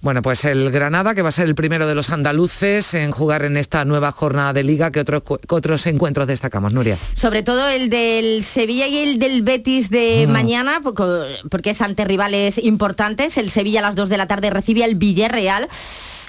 [0.00, 3.44] Bueno, pues el Granada, que va a ser el primero de los andaluces en jugar
[3.44, 6.98] en esta nueva jornada de liga, que otros, otros encuentros destacamos, Nuria?
[7.14, 10.32] Sobre todo el del Sevilla y el del Betis de mm.
[10.32, 13.36] mañana, porque es ante rivales importantes.
[13.36, 15.68] El Sevilla a las 2 de la tarde recibe al Villarreal.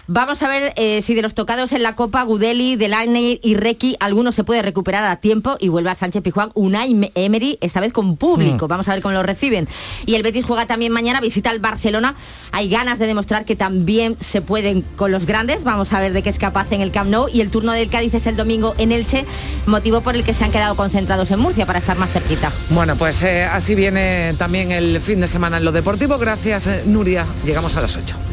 [0.07, 3.95] Vamos a ver eh, si de los tocados en la Copa, Gudeli, Delaney y Requi,
[4.01, 7.93] alguno se puede recuperar a tiempo y vuelve a Sánchez Pijuán, Unai Emery, esta vez
[7.93, 8.65] con público.
[8.65, 8.69] Mm.
[8.69, 9.69] Vamos a ver cómo lo reciben.
[10.05, 12.15] Y el Betis juega también mañana, visita al Barcelona.
[12.51, 15.63] Hay ganas de demostrar que también se pueden con los grandes.
[15.63, 17.29] Vamos a ver de qué es capaz en el Camp Nou.
[17.31, 19.25] Y el turno del Cádiz es el domingo en Elche,
[19.67, 22.51] motivo por el que se han quedado concentrados en Murcia para estar más cerquita.
[22.71, 26.17] Bueno, pues eh, así viene también el fin de semana en lo deportivo.
[26.17, 27.25] Gracias, eh, Nuria.
[27.45, 28.32] Llegamos a las 8.